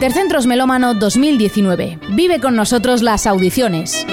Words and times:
Intercentros 0.00 0.46
Melómano 0.46 0.94
2019. 0.94 1.98
Vive 2.12 2.40
con 2.40 2.56
nosotros 2.56 3.02
las 3.02 3.26
audiciones. 3.26 4.06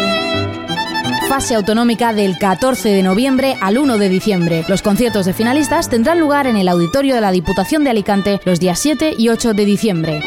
Fase 1.30 1.56
autonómica 1.56 2.12
del 2.12 2.38
14 2.38 2.90
de 2.90 3.04
noviembre 3.04 3.56
al 3.62 3.78
1 3.78 3.98
de 3.98 4.10
diciembre. 4.10 4.66
Los 4.68 4.82
conciertos 4.82 5.26
de 5.26 5.32
finalistas 5.32 5.90
tendrán 5.90 6.20
lugar 6.20 6.46
en 6.46 6.58
el 6.58 6.68
auditorio 6.68 7.16
de 7.16 7.22
la 7.22 7.32
Diputación 7.32 7.86
de 7.86 7.92
Alicante 7.92 8.42
los 8.44 8.60
días 8.60 8.80
7 8.80 9.16
y 9.18 9.30
8 9.30 9.54
de 9.54 9.64
diciembre. 9.64 10.22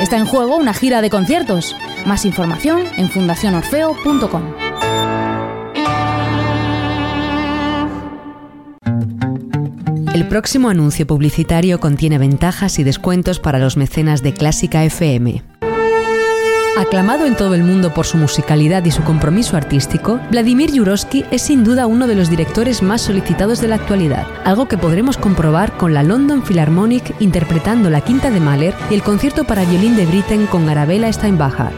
Está 0.00 0.16
en 0.16 0.26
juego 0.26 0.56
una 0.56 0.74
gira 0.74 1.00
de 1.00 1.10
conciertos. 1.10 1.76
Más 2.04 2.24
información 2.24 2.82
en 2.96 3.08
fundacionorfeo.com. 3.10 4.61
El 10.14 10.28
próximo 10.28 10.68
anuncio 10.68 11.06
publicitario 11.06 11.80
contiene 11.80 12.18
ventajas 12.18 12.78
y 12.78 12.84
descuentos 12.84 13.40
para 13.40 13.58
los 13.58 13.78
mecenas 13.78 14.22
de 14.22 14.34
Clásica 14.34 14.84
FM. 14.84 15.42
Aclamado 16.76 17.24
en 17.24 17.34
todo 17.34 17.54
el 17.54 17.62
mundo 17.64 17.94
por 17.94 18.04
su 18.04 18.18
musicalidad 18.18 18.84
y 18.84 18.90
su 18.90 19.02
compromiso 19.04 19.56
artístico, 19.56 20.20
Vladimir 20.30 20.70
Yurovsky 20.70 21.24
es 21.30 21.40
sin 21.40 21.64
duda 21.64 21.86
uno 21.86 22.06
de 22.06 22.14
los 22.14 22.28
directores 22.28 22.82
más 22.82 23.00
solicitados 23.00 23.62
de 23.62 23.68
la 23.68 23.76
actualidad, 23.76 24.26
algo 24.44 24.68
que 24.68 24.76
podremos 24.76 25.16
comprobar 25.16 25.78
con 25.78 25.94
la 25.94 26.02
London 26.02 26.42
Philharmonic 26.42 27.14
interpretando 27.20 27.88
la 27.88 28.02
quinta 28.02 28.30
de 28.30 28.40
Mahler 28.40 28.74
y 28.90 28.94
el 28.94 29.02
concierto 29.02 29.44
para 29.44 29.64
violín 29.64 29.96
de 29.96 30.04
Britten 30.04 30.46
con 30.46 30.68
Arabella 30.68 31.10
Steinbacher. 31.10 31.72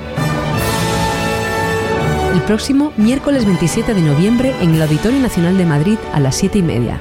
El 2.35 2.41
próximo 2.43 2.93
miércoles 2.97 3.45
27 3.45 3.95
de 3.95 4.03
noviembre 4.03 4.57
en 4.61 4.75
el 4.75 4.83
Auditorio 4.83 5.21
Nacional 5.21 5.57
de 5.57 5.67
Madrid 5.67 5.99
a 6.13 6.19
las 6.19 6.35
7 6.35 6.59
y 6.59 6.63
media. 6.63 7.01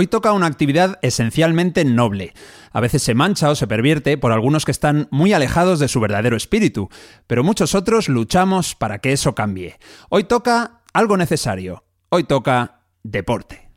Hoy 0.00 0.06
toca 0.06 0.32
una 0.32 0.46
actividad 0.46 0.98
esencialmente 1.02 1.84
noble. 1.84 2.32
A 2.72 2.80
veces 2.80 3.02
se 3.02 3.12
mancha 3.12 3.50
o 3.50 3.54
se 3.54 3.66
pervierte 3.66 4.16
por 4.16 4.32
algunos 4.32 4.64
que 4.64 4.70
están 4.70 5.08
muy 5.10 5.34
alejados 5.34 5.78
de 5.78 5.88
su 5.88 6.00
verdadero 6.00 6.38
espíritu, 6.38 6.88
pero 7.26 7.44
muchos 7.44 7.74
otros 7.74 8.08
luchamos 8.08 8.74
para 8.74 9.00
que 9.00 9.12
eso 9.12 9.34
cambie. 9.34 9.78
Hoy 10.08 10.24
toca 10.24 10.80
algo 10.94 11.18
necesario. 11.18 11.84
Hoy 12.08 12.24
toca 12.24 12.80
deporte. 13.02 13.69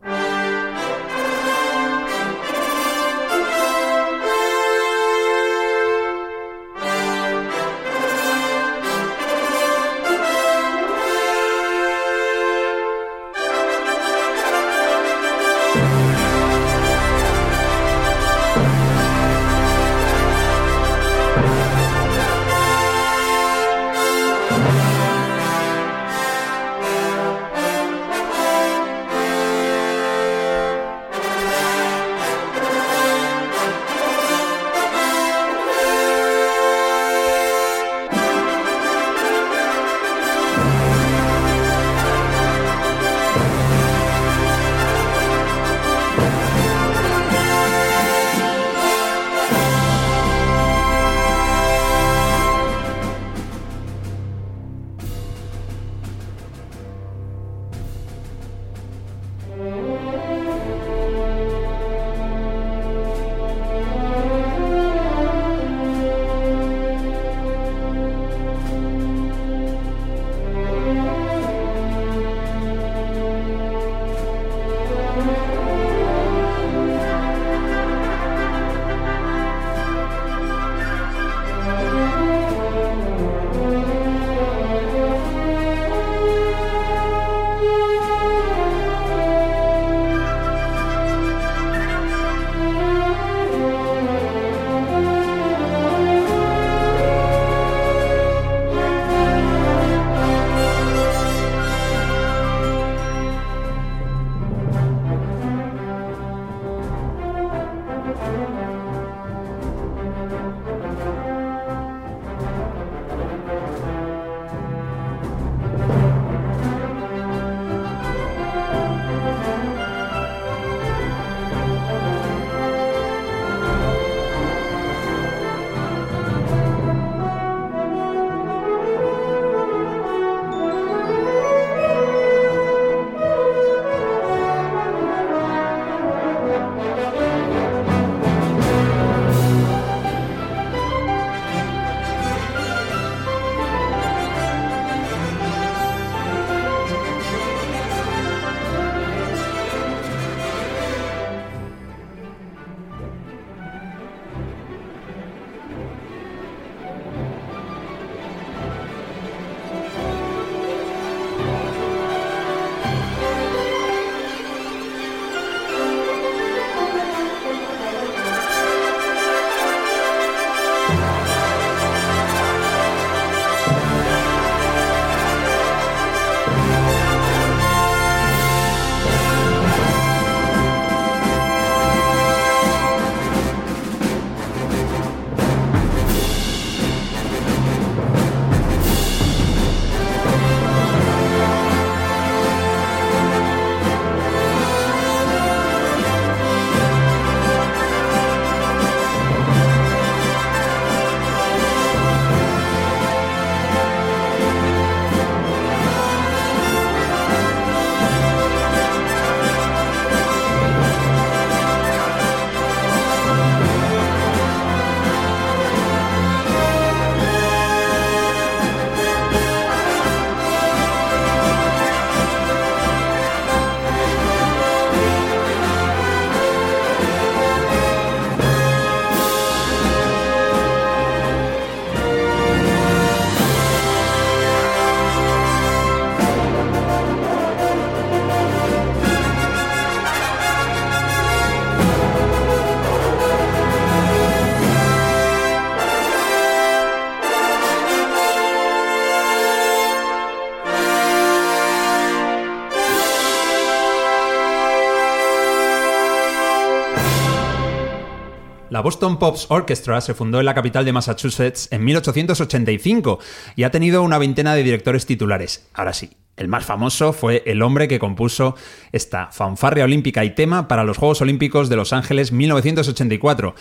Boston 258.84 259.18
Pops 259.18 259.46
Orchestra 259.50 260.02
se 260.02 260.14
fundó 260.14 260.42
en 260.42 260.46
la 260.46 260.54
capital 260.54 260.84
de 260.84 260.92
Massachusetts 260.92 261.70
en 261.72 261.86
1885 261.86 263.18
y 263.56 263.64
ha 263.64 263.72
tenido 263.72 264.04
una 264.04 264.18
veintena 264.18 264.54
de 264.56 264.64
directores 264.64 265.06
titulares. 265.06 265.70
Ahora 265.74 265.94
sí, 265.94 266.10
el 266.36 266.50
más 266.50 266.66
famoso 266.66 267.14
fue 267.14 267.44
el 267.46 267.62
hombre 267.62 267.88
que 267.88 267.98
compuso 267.98 268.56
esta 268.92 269.28
fanfarria 269.32 269.86
olímpica 269.86 270.26
y 270.26 270.36
tema 270.36 270.68
para 270.68 270.84
los 270.84 270.98
Juegos 270.98 271.22
Olímpicos 271.22 271.70
de 271.70 271.78
Los 271.78 271.94
Ángeles 271.94 272.34
1984. 272.34 273.56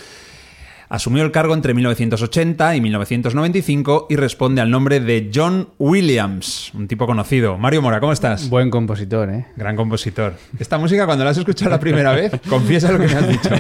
Asumió 0.89 1.23
el 1.23 1.31
cargo 1.31 1.55
entre 1.55 1.73
1980 1.73 2.77
y 2.77 2.81
1995 2.81 4.09
y 4.11 4.17
responde 4.17 4.61
al 4.61 4.71
nombre 4.71 5.01
de 5.01 5.31
John 5.33 5.71
Williams, 5.79 6.71
un 6.75 6.89
tipo 6.89 7.07
conocido. 7.07 7.57
Mario 7.57 7.81
Mora, 7.81 8.01
¿cómo 8.01 8.13
estás? 8.13 8.51
Buen 8.51 8.71
compositor, 8.71 9.31
¿eh? 9.31 9.47
Gran 9.57 9.77
compositor. 9.77 10.35
Esta 10.59 10.77
música, 10.77 11.07
cuando 11.07 11.25
la 11.25 11.31
has 11.31 11.39
escuchado 11.39 11.71
la 11.71 11.81
primera 11.81 12.13
vez, 12.13 12.33
confiesa 12.49 12.91
lo 12.91 12.99
que 12.99 13.07
me 13.07 13.15
has 13.15 13.29
dicho. 13.29 13.51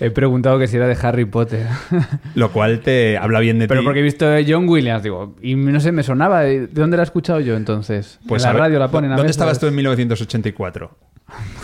He 0.00 0.10
preguntado 0.10 0.58
que 0.58 0.66
si 0.68 0.76
era 0.76 0.86
de 0.86 0.96
Harry 1.02 1.24
Potter. 1.24 1.66
Lo 2.34 2.52
cual 2.52 2.80
te 2.80 3.16
habla 3.18 3.40
bien 3.40 3.58
de 3.58 3.66
Pero 3.68 3.80
ti. 3.80 3.84
porque 3.84 4.00
he 4.00 4.02
visto 4.02 4.26
John 4.46 4.68
Williams, 4.68 5.02
digo, 5.02 5.34
y 5.42 5.54
no 5.56 5.80
sé, 5.80 5.90
me 5.92 6.02
sonaba. 6.02 6.42
¿De 6.42 6.66
dónde 6.68 6.96
la 6.96 7.02
he 7.02 7.04
escuchado 7.04 7.40
yo 7.40 7.56
entonces? 7.56 8.20
Pues 8.28 8.42
en 8.44 8.48
a 8.48 8.52
la 8.52 8.54
ver, 8.54 8.62
radio 8.62 8.78
la 8.78 8.88
ponen 8.90 9.10
a 9.12 9.16
¿Dónde 9.16 9.24
veces, 9.28 9.36
estabas 9.36 9.58
tú 9.58 9.66
en 9.66 9.74
1984? 9.74 10.90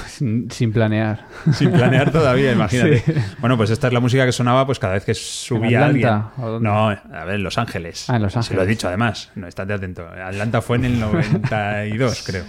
Sin, 0.06 0.50
sin 0.50 0.72
planear. 0.72 1.26
Sin 1.52 1.70
planear 1.72 2.10
todavía, 2.10 2.52
imagínate. 2.58 2.98
Sí. 3.00 3.12
Bueno, 3.38 3.56
pues 3.56 3.70
esta 3.70 3.86
es 3.88 3.92
la 3.92 4.00
música 4.00 4.24
que 4.26 4.32
sonaba 4.32 4.66
pues 4.66 4.78
cada 4.78 4.94
vez 4.94 5.04
que 5.04 5.14
subía 5.14 5.86
Atlanta? 5.86 6.30
alguien. 6.38 6.62
No, 6.62 6.88
a 6.90 7.24
ver, 7.24 7.36
en 7.36 7.42
Los 7.42 7.58
Ángeles. 7.58 8.08
Ah, 8.08 8.16
en 8.16 8.22
Los 8.22 8.32
Se 8.32 8.38
lo 8.38 8.44
he 8.44 8.48
Ángeles. 8.62 8.68
dicho 8.68 8.88
además. 8.88 9.30
No, 9.34 9.46
estate 9.46 9.72
atento. 9.72 10.06
Atlanta 10.08 10.60
fue 10.62 10.76
en 10.76 10.84
el 10.86 11.00
92, 11.00 12.22
creo. 12.26 12.44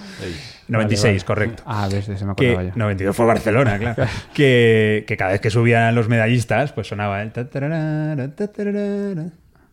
96, 0.67 1.03
Vale, 1.03 1.13
vale. 1.13 1.25
correcto. 1.25 1.63
Ah, 1.65 1.87
ves, 1.91 2.07
de 2.07 2.15
ese 2.15 2.25
me 2.25 2.35
Que, 2.35 2.51
acordaba 2.51 2.69
yo. 2.69 2.75
92 2.79 3.15
fue 3.15 3.25
Barcelona, 3.25 3.77
claro. 3.79 4.03
que, 4.33 5.03
que 5.07 5.17
cada 5.17 5.31
vez 5.31 5.41
que 5.41 5.49
subían 5.51 5.93
los 5.95 6.07
medallistas, 6.09 6.71
pues 6.73 6.87
sonaba 6.87 7.21
el... 7.21 7.31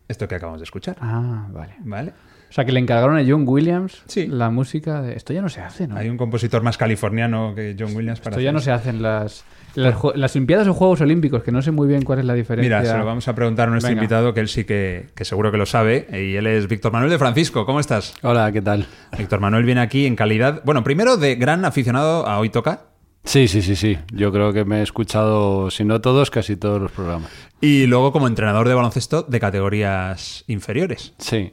Esto 0.07 0.27
que 0.27 0.35
acabamos 0.35 0.59
de 0.59 0.65
escuchar. 0.65 0.95
Ah, 1.01 1.47
vale. 1.51 1.73
¿Vale? 1.79 2.13
O 2.53 2.55
sea, 2.55 2.65
que 2.65 2.71
le 2.71 2.79
encargaron 2.79 3.17
a 3.17 3.23
John 3.27 3.45
Williams 3.47 4.03
Sí. 4.05 4.27
la 4.27 4.51
música 4.51 5.01
de... 5.01 5.15
Esto 5.15 5.33
ya 5.33 5.41
no 5.41 5.49
se 5.49 5.59
hace, 5.59 5.87
¿no? 5.87 5.97
Hay 5.97 6.07
un 6.07 6.17
compositor 6.17 6.61
más 6.61 6.77
californiano 6.77 7.55
que 7.55 7.75
John 7.79 7.95
Williams 7.95 8.19
para 8.19 8.35
Esto 8.35 8.41
ya 8.41 8.51
hacer 8.51 8.53
no 8.53 8.61
se 8.61 8.71
hace 8.71 8.89
en 8.91 9.01
las, 9.01 9.43
las, 9.73 10.35
Olimpiadas 10.35 10.67
o 10.67 10.75
Juegos 10.75 11.01
Olímpicos, 11.01 11.41
que 11.41 11.51
no 11.51 11.63
sé 11.63 11.71
muy 11.71 11.87
bien 11.87 12.03
cuál 12.03 12.19
es 12.19 12.25
la 12.25 12.35
diferencia. 12.35 12.77
Mira, 12.77 12.87
se 12.87 12.95
lo 12.95 13.05
vamos 13.05 13.27
a 13.27 13.33
preguntar 13.33 13.69
a 13.69 13.71
nuestro 13.71 13.89
Venga. 13.89 14.03
invitado, 14.03 14.35
que 14.35 14.39
él 14.41 14.49
sí 14.49 14.65
que, 14.65 15.07
que 15.15 15.25
seguro 15.25 15.51
que 15.51 15.57
lo 15.57 15.65
sabe, 15.65 16.05
y 16.11 16.35
él 16.35 16.45
es 16.45 16.67
Víctor 16.67 16.91
Manuel 16.93 17.09
de 17.09 17.17
Francisco. 17.17 17.65
¿Cómo 17.65 17.79
estás? 17.79 18.13
Hola, 18.21 18.51
¿qué 18.51 18.61
tal? 18.61 18.85
Víctor 19.17 19.39
Manuel 19.39 19.63
viene 19.63 19.81
aquí 19.81 20.05
en 20.05 20.15
calidad, 20.15 20.61
bueno, 20.63 20.83
primero 20.83 21.17
de 21.17 21.33
gran 21.33 21.65
aficionado 21.65 22.27
a 22.27 22.37
Hoy 22.37 22.49
Toca, 22.49 22.81
Sí, 23.25 23.47
sí, 23.47 23.61
sí, 23.61 23.75
sí. 23.75 23.97
Yo 24.11 24.31
creo 24.31 24.51
que 24.51 24.65
me 24.65 24.81
he 24.81 24.83
escuchado, 24.83 25.71
si 25.71 25.85
no 25.85 26.01
todos, 26.01 26.29
casi 26.29 26.57
todos 26.57 26.81
los 26.81 26.91
programas. 26.91 27.31
y 27.61 27.87
luego 27.87 28.11
como 28.11 28.27
entrenador 28.27 28.67
de 28.67 28.75
baloncesto 28.75 29.23
de 29.23 29.39
categorías 29.39 30.43
inferiores. 30.47 31.13
Sí. 31.17 31.51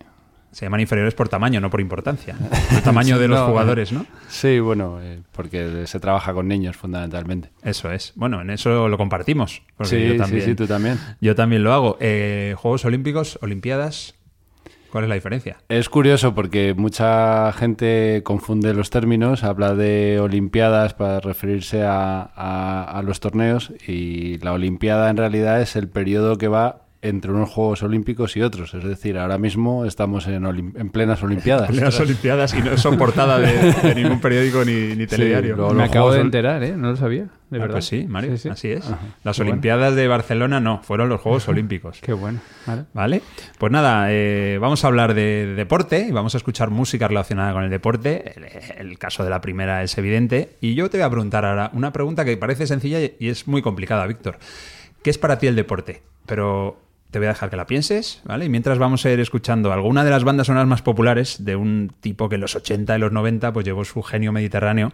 Se 0.53 0.67
llaman 0.67 0.81
inferiores 0.81 1.15
por 1.15 1.29
tamaño, 1.29 1.61
no 1.61 1.71
por 1.71 1.81
importancia. 1.81 2.37
El 2.73 2.83
tamaño 2.83 3.19
de 3.19 3.29
los 3.29 3.39
No, 3.39 3.47
jugadores, 3.47 3.93
¿no? 3.93 4.05
Sí, 4.29 4.59
bueno, 4.59 4.99
eh, 5.01 5.21
porque 5.33 5.87
se 5.87 6.01
trabaja 6.01 6.33
con 6.35 6.49
niños 6.49 6.77
fundamentalmente. 6.77 7.51
Eso 7.63 7.91
es. 7.93 8.13
Bueno, 8.17 8.41
en 8.41 8.51
eso 8.51 8.89
lo 8.89 8.99
compartimos. 8.99 9.63
Sí, 9.83 10.07
yo 10.09 10.13
sí, 10.13 10.19
también, 10.19 10.45
sí, 10.45 10.55
tú 10.57 10.67
también. 10.67 10.99
Yo 11.21 11.35
también 11.37 11.63
lo 11.63 11.73
hago. 11.73 11.97
Eh, 12.01 12.55
Juegos 12.59 12.85
Olímpicos, 12.85 13.39
Olimpiadas, 13.43 14.17
¿cuál 14.91 15.05
es 15.05 15.09
la 15.09 15.15
diferencia? 15.15 15.59
Es 15.69 15.89
curioso 15.89 16.35
porque 16.35 16.75
mucha 16.75 17.53
gente 17.53 18.23
confunde 18.25 18.75
los 18.75 18.91
términos, 18.91 19.45
habla 19.45 19.77
de 19.77 20.19
Olimpiadas 20.21 20.95
para 20.95 21.21
referirse 21.21 21.85
a, 21.85 22.23
a- 22.35 22.85
a 22.99 23.03
los 23.03 23.21
torneos 23.21 23.73
y 23.87 24.39
la 24.39 24.53
Olimpiada 24.53 25.11
en 25.11 25.17
realidad 25.17 25.61
es 25.63 25.77
el 25.77 25.89
periodo 25.89 26.39
que 26.39 26.49
va 26.49 26.87
entre 27.03 27.31
unos 27.33 27.49
Juegos 27.49 27.83
Olímpicos 27.83 28.37
y 28.37 28.43
otros. 28.43 28.75
Es 28.75 28.85
decir, 28.85 29.17
ahora 29.19 29.39
mismo 29.39 29.87
estamos 29.87 30.27
en, 30.27 30.43
olim- 30.45 30.73
en 30.79 30.91
plenas 30.91 31.23
Olimpiadas. 31.23 31.75
Las 31.75 31.99
Olimpiadas 31.99 32.53
y 32.55 32.61
no 32.63 32.77
son 32.77 32.99
portada 32.99 33.39
de, 33.39 33.73
de 33.73 33.95
ningún 33.95 34.21
periódico 34.21 34.65
ni, 34.65 34.95
ni 34.97 35.07
telediario. 35.07 35.57
luego 35.57 35.73
Me 35.75 35.85
acabo 35.85 36.07
Juegos 36.09 36.15
de 36.17 36.21
enterar, 36.21 36.63
¿eh? 36.63 36.75
No 36.77 36.91
lo 36.91 36.97
sabía, 36.97 37.23
de 37.25 37.57
Ah, 37.59 37.61
verdad. 37.63 37.75
pues 37.77 37.87
sí, 37.87 38.07
Mario, 38.07 38.33
Sí, 38.33 38.43
sí. 38.43 38.49
así 38.51 38.71
es. 38.71 38.85
Ajá. 38.87 38.99
Las 39.25 39.37
Qué 39.37 39.43
bueno. 39.43 39.53
Olimpiadas 39.53 39.95
de 39.95 40.09
Barcelona 40.09 40.61
no, 40.61 40.83
fueron 40.83 41.09
los 41.09 41.21
Juegos 41.23 41.49
Olímpicos. 41.49 42.01
Qué 42.03 42.13
bueno. 42.13 42.41
Vale. 42.67 42.85
¿Vale? 42.93 43.23
Pues 43.59 43.73
nada, 43.73 44.09
eh, 44.11 44.59
vamos 44.61 44.85
a 44.85 44.89
hablar 44.89 45.15
de 45.15 45.55
deporte 45.57 46.07
y 46.07 46.13
vamos 46.13 46.35
a 46.35 46.37
escuchar 46.39 46.69
música 46.71 47.09
relacionada 47.09 47.53
con 47.55 47.65
el 47.65 47.71
deporte. 47.71 48.35
El, 48.79 48.89
el 48.91 48.99
caso 48.99 49.25
de 49.25 49.31
la 49.31 49.41
primera 49.41 49.83
es 49.83 49.97
evidente. 49.97 50.57
Y 50.61 50.75
yo 50.75 50.91
te 50.91 50.99
voy 50.99 51.05
a 51.07 51.11
preguntar 51.11 51.47
ahora 51.47 51.71
una 51.73 51.93
pregunta 51.93 52.27
que 52.27 52.37
parece 52.37 52.67
sencilla 52.67 53.01
y 53.01 53.17
y 53.19 53.29
es 53.29 53.49
muy 53.49 53.63
complicada, 53.63 54.07
Víctor. 54.07 54.39
¿Qué 55.03 55.09
es 55.11 55.17
para 55.19 55.39
ti 55.39 55.47
el 55.47 55.57
deporte? 55.57 56.03
Pero 56.27 56.79
te 57.11 57.19
voy 57.19 57.27
a 57.27 57.31
dejar 57.31 57.51
que 57.51 57.57
la 57.57 57.67
pienses, 57.67 58.23
¿vale? 58.25 58.45
Y 58.45 58.49
mientras 58.49 58.79
vamos 58.79 59.05
a 59.05 59.11
ir 59.11 59.21
escuchando 59.21 59.73
alguna 59.73 60.05
de 60.05 60.11
las 60.11 60.25
bandas 60.25 60.47
sonoras 60.47 60.69
más 60.69 60.83
populares 60.83 61.45
de 61.45 61.57
un 61.57 61.93
tipo 62.01 62.29
que 62.29 62.37
en 62.37 62.41
los 62.41 62.55
80 62.55 62.97
y 62.97 62.99
los 63.01 63.13
90 63.13 63.53
pues 63.53 63.65
llevó 63.67 63.85
su 63.85 64.03
genio 64.03 64.33
mediterráneo 64.33 64.93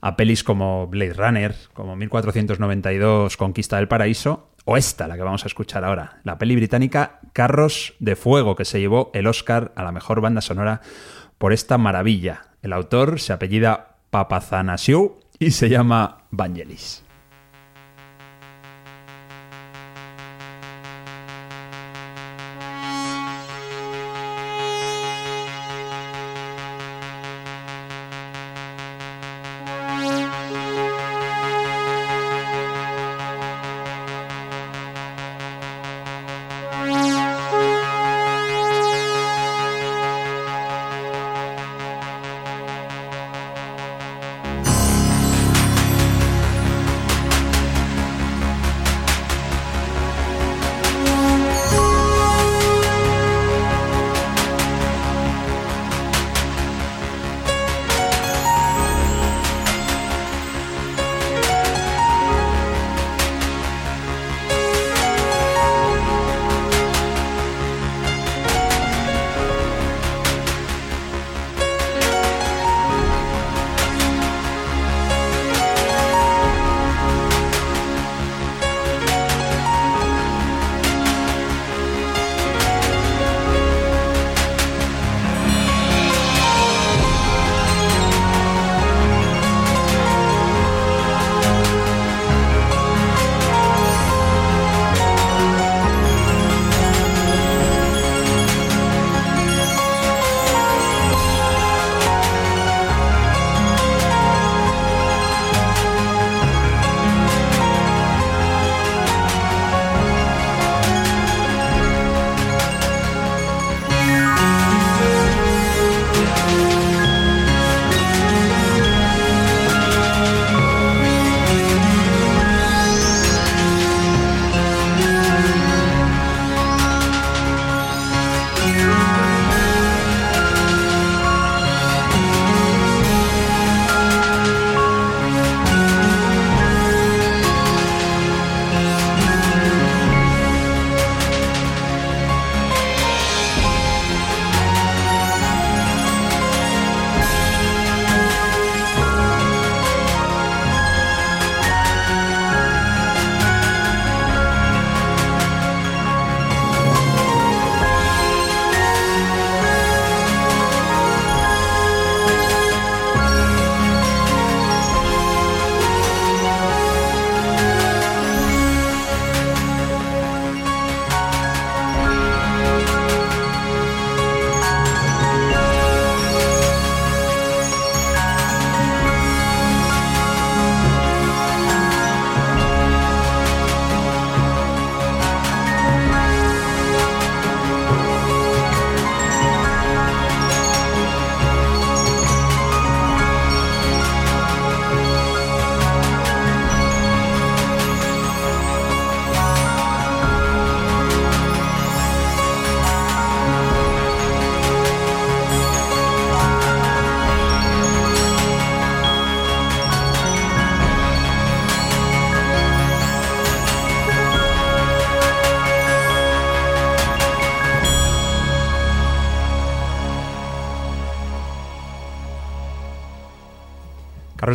a 0.00 0.16
pelis 0.16 0.44
como 0.44 0.86
Blade 0.86 1.12
Runner, 1.12 1.54
como 1.74 1.96
1492, 1.96 3.36
Conquista 3.36 3.76
del 3.76 3.88
Paraíso, 3.88 4.48
o 4.64 4.76
esta, 4.76 5.08
la 5.08 5.16
que 5.16 5.22
vamos 5.22 5.44
a 5.44 5.46
escuchar 5.46 5.84
ahora, 5.84 6.20
la 6.24 6.38
peli 6.38 6.56
británica 6.56 7.20
Carros 7.32 7.94
de 7.98 8.16
Fuego, 8.16 8.56
que 8.56 8.64
se 8.64 8.80
llevó 8.80 9.10
el 9.14 9.26
Oscar 9.26 9.72
a 9.76 9.82
la 9.82 9.92
mejor 9.92 10.20
banda 10.20 10.40
sonora 10.40 10.80
por 11.38 11.52
esta 11.52 11.78
maravilla. 11.78 12.42
El 12.62 12.72
autor 12.72 13.20
se 13.20 13.32
apellida 13.32 13.96
Papazanasiou 14.10 15.20
y 15.38 15.52
se 15.52 15.68
llama 15.68 16.24
Vangelis. 16.30 17.09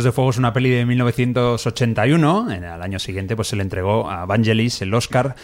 De 0.04 0.12
Fuego 0.12 0.30
es 0.30 0.38
una 0.38 0.52
peli 0.52 0.70
de 0.70 0.84
1981. 0.84 2.50
En 2.50 2.64
el 2.64 2.82
año 2.82 2.98
siguiente 2.98 3.36
pues, 3.36 3.48
se 3.48 3.56
le 3.56 3.62
entregó 3.62 4.10
a 4.10 4.26
Vangelis 4.26 4.82
el 4.82 4.92
Oscar 4.94 5.36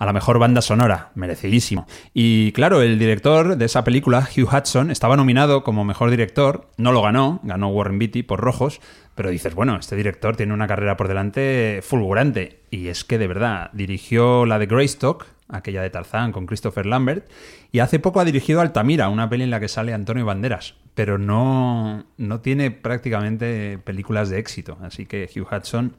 a 0.00 0.06
la 0.06 0.14
mejor 0.14 0.38
banda 0.38 0.62
sonora, 0.62 1.10
merecidísimo. 1.14 1.86
Y 2.14 2.52
claro, 2.52 2.80
el 2.80 2.98
director 2.98 3.56
de 3.56 3.64
esa 3.66 3.84
película, 3.84 4.26
Hugh 4.34 4.48
Hudson, 4.50 4.90
estaba 4.90 5.14
nominado 5.14 5.62
como 5.62 5.84
mejor 5.84 6.10
director, 6.10 6.68
no 6.78 6.90
lo 6.90 7.02
ganó, 7.02 7.38
ganó 7.42 7.68
Warren 7.68 7.98
Beatty 7.98 8.22
por 8.22 8.40
Rojos, 8.40 8.80
pero 9.14 9.28
dices, 9.28 9.54
bueno, 9.54 9.76
este 9.76 9.96
director 9.96 10.36
tiene 10.36 10.54
una 10.54 10.66
carrera 10.66 10.96
por 10.96 11.06
delante 11.06 11.80
fulgurante. 11.82 12.62
Y 12.70 12.88
es 12.88 13.04
que 13.04 13.18
de 13.18 13.28
verdad, 13.28 13.68
dirigió 13.74 14.46
la 14.46 14.58
de 14.58 14.64
Greystock, 14.64 15.26
aquella 15.48 15.82
de 15.82 15.90
Tarzán 15.90 16.32
con 16.32 16.46
Christopher 16.46 16.86
Lambert, 16.86 17.30
y 17.70 17.80
hace 17.80 17.98
poco 17.98 18.20
ha 18.20 18.24
dirigido 18.24 18.62
Altamira, 18.62 19.10
una 19.10 19.28
peli 19.28 19.44
en 19.44 19.50
la 19.50 19.60
que 19.60 19.68
sale 19.68 19.92
Antonio 19.92 20.24
Banderas, 20.24 20.76
pero 20.94 21.18
no, 21.18 22.06
no 22.16 22.40
tiene 22.40 22.70
prácticamente 22.70 23.76
películas 23.76 24.30
de 24.30 24.38
éxito. 24.38 24.78
Así 24.80 25.04
que 25.04 25.28
Hugh 25.36 25.46
Hudson 25.52 25.94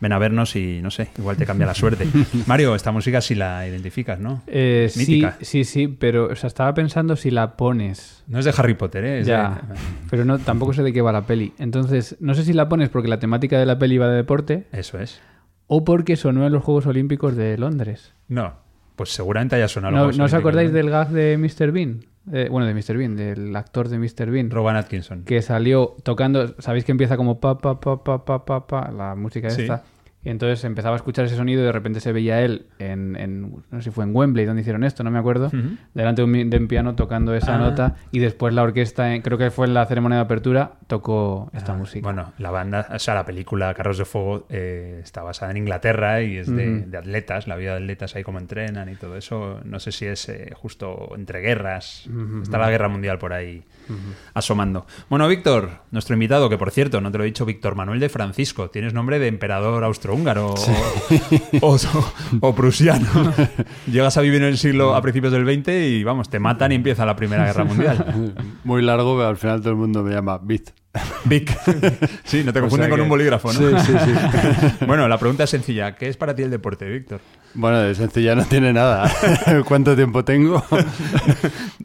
ven 0.00 0.12
a 0.12 0.18
vernos 0.18 0.54
y 0.56 0.80
no 0.82 0.90
sé, 0.90 1.08
igual 1.18 1.36
te 1.36 1.44
cambia 1.46 1.66
la 1.66 1.74
suerte. 1.74 2.06
Mario, 2.46 2.74
esta 2.74 2.92
música 2.92 3.20
sí 3.20 3.34
la 3.34 3.66
identificas, 3.66 4.20
¿no? 4.20 4.42
Eh, 4.46 4.88
sí, 4.90 4.98
Mítica. 5.00 5.36
sí, 5.40 5.64
sí, 5.64 5.88
pero 5.88 6.26
o 6.26 6.36
sea, 6.36 6.46
estaba 6.48 6.72
pensando 6.74 7.16
si 7.16 7.30
la 7.30 7.56
pones. 7.56 8.22
No 8.28 8.38
es 8.38 8.44
de 8.44 8.54
Harry 8.56 8.74
Potter, 8.74 9.04
¿eh? 9.04 9.20
Es 9.20 9.26
Ya, 9.26 9.60
de- 9.68 9.78
pero 10.10 10.24
no, 10.24 10.38
tampoco 10.38 10.72
sé 10.72 10.82
de 10.82 10.92
qué 10.92 11.02
va 11.02 11.12
la 11.12 11.22
peli. 11.26 11.52
Entonces, 11.58 12.16
no 12.20 12.34
sé 12.34 12.44
si 12.44 12.52
la 12.52 12.68
pones 12.68 12.88
porque 12.90 13.08
la 13.08 13.18
temática 13.18 13.58
de 13.58 13.66
la 13.66 13.78
peli 13.78 13.98
va 13.98 14.08
de 14.08 14.16
deporte 14.16 14.66
Eso 14.72 14.98
es. 14.98 15.20
o 15.66 15.84
porque 15.84 16.16
sonó 16.16 16.46
en 16.46 16.52
los 16.52 16.62
Juegos 16.62 16.86
Olímpicos 16.86 17.36
de 17.36 17.58
Londres. 17.58 18.12
No, 18.28 18.54
pues 18.96 19.10
seguramente 19.10 19.56
haya 19.56 19.68
sonado. 19.68 19.96
¿No, 19.96 20.06
los 20.06 20.18
¿no 20.18 20.24
os 20.24 20.34
acordáis 20.34 20.72
del 20.72 20.90
gag 20.90 21.08
de 21.10 21.36
Mr. 21.38 21.72
Bean? 21.72 22.04
Eh, 22.32 22.48
bueno, 22.50 22.66
de 22.66 22.74
Mr. 22.74 22.96
Bean, 22.96 23.16
del 23.16 23.54
actor 23.56 23.88
de 23.88 23.98
Mr. 23.98 24.30
Bean. 24.30 24.50
Rowan 24.50 24.76
Atkinson. 24.76 25.24
que 25.24 25.40
salió 25.42 25.96
tocando, 26.02 26.54
sabéis 26.60 26.84
que 26.84 26.92
empieza 26.92 27.16
como 27.16 27.40
pa 27.40 27.58
pa 27.58 27.80
pa 27.80 28.02
pa 28.04 28.24
pa 28.24 28.44
pa, 28.44 28.66
pa 28.66 28.90
la 28.92 29.14
música 29.14 29.50
Sí. 29.50 29.62
esta. 29.62 29.82
Y 30.24 30.30
entonces 30.30 30.64
empezaba 30.64 30.94
a 30.94 30.98
escuchar 30.98 31.24
ese 31.26 31.36
sonido 31.36 31.62
y 31.62 31.64
de 31.64 31.70
repente 31.72 32.00
se 32.00 32.12
veía 32.12 32.42
él 32.42 32.66
en, 32.80 33.14
en- 33.16 33.42
no 33.70 33.78
sé 33.78 33.82
si 33.84 33.90
fue 33.90 34.04
en 34.04 34.14
Wembley 34.14 34.44
donde 34.46 34.62
hicieron 34.62 34.82
esto, 34.82 35.04
no 35.04 35.12
me 35.12 35.18
acuerdo, 35.18 35.46
Ujú. 35.46 35.76
delante 35.94 36.22
de 36.22 36.24
un, 36.26 36.50
de 36.50 36.56
un 36.56 36.66
piano 36.66 36.96
tocando 36.96 37.34
esa 37.36 37.54
Ah. 37.54 37.58
nota 37.58 37.96
y 38.10 38.18
después 38.18 38.52
la 38.52 38.62
orquesta, 38.64 39.14
eh, 39.14 39.22
creo 39.22 39.38
que 39.38 39.50
fue 39.52 39.66
en 39.68 39.74
la 39.74 39.86
ceremonia 39.86 40.18
de 40.18 40.24
apertura, 40.24 40.72
tocó 40.88 41.50
esta 41.54 41.74
música. 41.74 42.02
Bueno, 42.02 42.32
la 42.38 42.50
banda, 42.50 42.88
o 42.92 42.98
sea, 42.98 43.14
la 43.14 43.24
película 43.24 43.72
Carros 43.74 43.96
de 43.96 44.04
Fuego 44.04 44.44
eh, 44.50 45.00
está 45.04 45.22
basada 45.22 45.52
en 45.52 45.58
Inglaterra 45.58 46.20
y 46.20 46.38
es 46.38 46.48
de, 46.54 46.78
Ujú. 46.80 46.90
de 46.90 46.98
atletas, 46.98 47.46
la 47.46 47.54
vida 47.54 47.70
de 47.76 47.76
atletas 47.84 48.16
ahí 48.16 48.24
como 48.24 48.38
entrenan 48.40 48.88
y 48.88 48.96
todo 48.96 49.16
eso. 49.16 49.60
No 49.64 49.78
sé 49.78 49.92
si 49.92 50.06
es 50.06 50.28
eh, 50.28 50.50
justo 50.54 51.12
entre 51.14 51.40
guerras. 51.40 52.08
Está 52.42 52.58
la 52.58 52.68
guerra 52.70 52.88
mundial 52.88 53.18
por 53.18 53.32
ahí 53.32 53.62
asomando. 54.34 54.86
Bueno, 55.08 55.28
Víctor, 55.28 55.70
nuestro 55.90 56.14
invitado, 56.14 56.48
que 56.50 56.58
por 56.58 56.70
cierto, 56.70 57.00
no 57.00 57.10
te 57.10 57.18
lo 57.18 57.24
he 57.24 57.26
dicho, 57.28 57.46
Víctor 57.46 57.74
Manuel 57.74 58.00
de 58.00 58.08
Francisco. 58.08 58.70
Tienes 58.70 58.94
nombre 58.94 59.18
de 59.18 59.28
emperador 59.28 59.84
austrohúngaro 60.08 60.54
o, 61.60 61.74
o- 61.76 62.12
o 62.40 62.54
prusiano. 62.54 63.06
Llegas 63.90 64.16
a 64.16 64.20
vivir 64.22 64.42
en 64.42 64.48
el 64.48 64.58
siglo 64.58 64.94
a 64.94 65.02
principios 65.02 65.32
del 65.32 65.44
20 65.44 65.88
y 65.88 66.04
vamos, 66.04 66.28
te 66.30 66.38
matan 66.38 66.72
y 66.72 66.76
empieza 66.76 67.04
la 67.06 67.16
Primera 67.16 67.44
Guerra 67.46 67.64
Mundial. 67.64 68.34
Muy 68.64 68.82
largo, 68.82 69.16
pero 69.16 69.28
al 69.28 69.36
final 69.36 69.60
todo 69.60 69.70
el 69.70 69.76
mundo 69.76 70.02
me 70.02 70.12
llama 70.12 70.38
Bit. 70.38 70.70
Vic. 71.26 71.56
Sí, 72.24 72.42
no 72.44 72.52
te 72.52 72.58
O 72.60 72.62
confunden 72.62 72.86
sea 72.86 72.90
con 72.90 72.96
que- 72.98 73.02
un 73.02 73.08
bolígrafo, 73.08 73.52
¿no? 73.52 73.80
Sí, 73.80 73.86
sí, 73.86 73.98
sí. 74.04 74.84
bueno, 74.86 75.06
la 75.08 75.18
pregunta 75.18 75.44
es 75.44 75.50
sencilla. 75.50 75.94
¿Qué 75.94 76.08
es 76.08 76.16
para 76.16 76.34
ti 76.34 76.42
el 76.42 76.50
deporte, 76.50 76.88
Víctor? 76.88 77.20
Bueno, 77.54 77.78
de 77.80 77.94
sencilla 77.94 78.34
no 78.34 78.44
tiene 78.44 78.72
nada. 78.72 79.10
¿Cuánto 79.66 79.94
tiempo 79.96 80.24
tengo? 80.24 80.64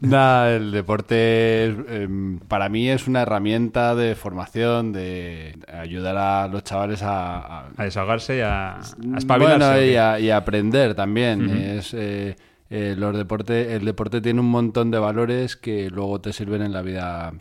nada, 0.02 0.56
el 0.56 0.72
deporte 0.72 1.66
es, 1.68 1.76
em, 1.90 2.40
para 2.40 2.70
mí 2.70 2.90
es 2.90 3.08
una 3.08 3.22
herramienta 3.22 3.96
de 3.96 4.16
formación, 4.16 4.92
de 4.94 5.58
ayudar 5.72 6.18
a 6.18 6.48
los 6.48 6.64
chavales 6.64 7.02
a, 7.04 7.38
a- 7.40 7.68
A 7.78 7.84
desahogarse 7.84 8.38
y 8.38 8.42
a, 8.42 8.76
a 8.78 8.82
espabilarse. 9.18 9.66
Bueno, 9.68 10.20
y 10.20 10.30
a 10.30 10.38
aprender 10.38 10.96
también. 10.96 11.50
Es, 11.50 11.94
eh, 11.94 12.36
eh, 12.70 12.96
los 12.98 13.16
deporte, 13.16 13.76
el 13.76 13.86
deporte 13.86 14.22
tiene 14.22 14.40
un 14.40 14.50
montón 14.50 14.92
de 14.92 15.00
valores 15.00 15.56
que 15.56 15.90
luego 15.90 16.20
te 16.22 16.34
sirven 16.34 16.62
en 16.62 16.74
la 16.74 16.82
vida 16.82 17.34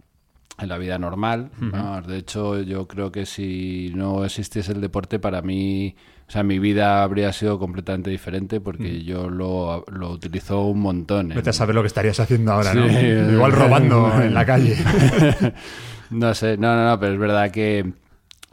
en 0.58 0.68
la 0.68 0.78
vida 0.78 0.98
normal. 0.98 1.50
¿no? 1.60 2.02
De 2.02 2.18
hecho, 2.18 2.60
yo 2.60 2.86
creo 2.86 3.10
que 3.10 3.26
si 3.26 3.90
no 3.94 4.24
existiese 4.24 4.72
el 4.72 4.80
deporte, 4.80 5.18
para 5.18 5.42
mí, 5.42 5.94
o 6.28 6.30
sea, 6.30 6.42
mi 6.42 6.58
vida 6.58 7.02
habría 7.02 7.32
sido 7.32 7.58
completamente 7.58 8.10
diferente 8.10 8.60
porque 8.60 9.02
yo 9.02 9.28
lo, 9.28 9.84
lo 9.90 10.10
utilizo 10.10 10.62
un 10.66 10.80
montón. 10.80 11.30
en- 11.32 11.36
Vete 11.36 11.50
a 11.50 11.52
saber 11.52 11.74
lo 11.74 11.82
que 11.82 11.88
estarías 11.88 12.20
haciendo 12.20 12.52
ahora, 12.52 12.74
¿no? 12.74 12.86
Igual 13.32 13.52
robando 13.52 14.12
en 14.22 14.34
la 14.34 14.44
calle. 14.46 14.76
No 16.10 16.34
sé, 16.34 16.56
no, 16.58 16.76
no, 16.76 16.84
no, 16.90 17.00
pero 17.00 17.14
es 17.14 17.18
verdad 17.18 17.50
que 17.50 17.92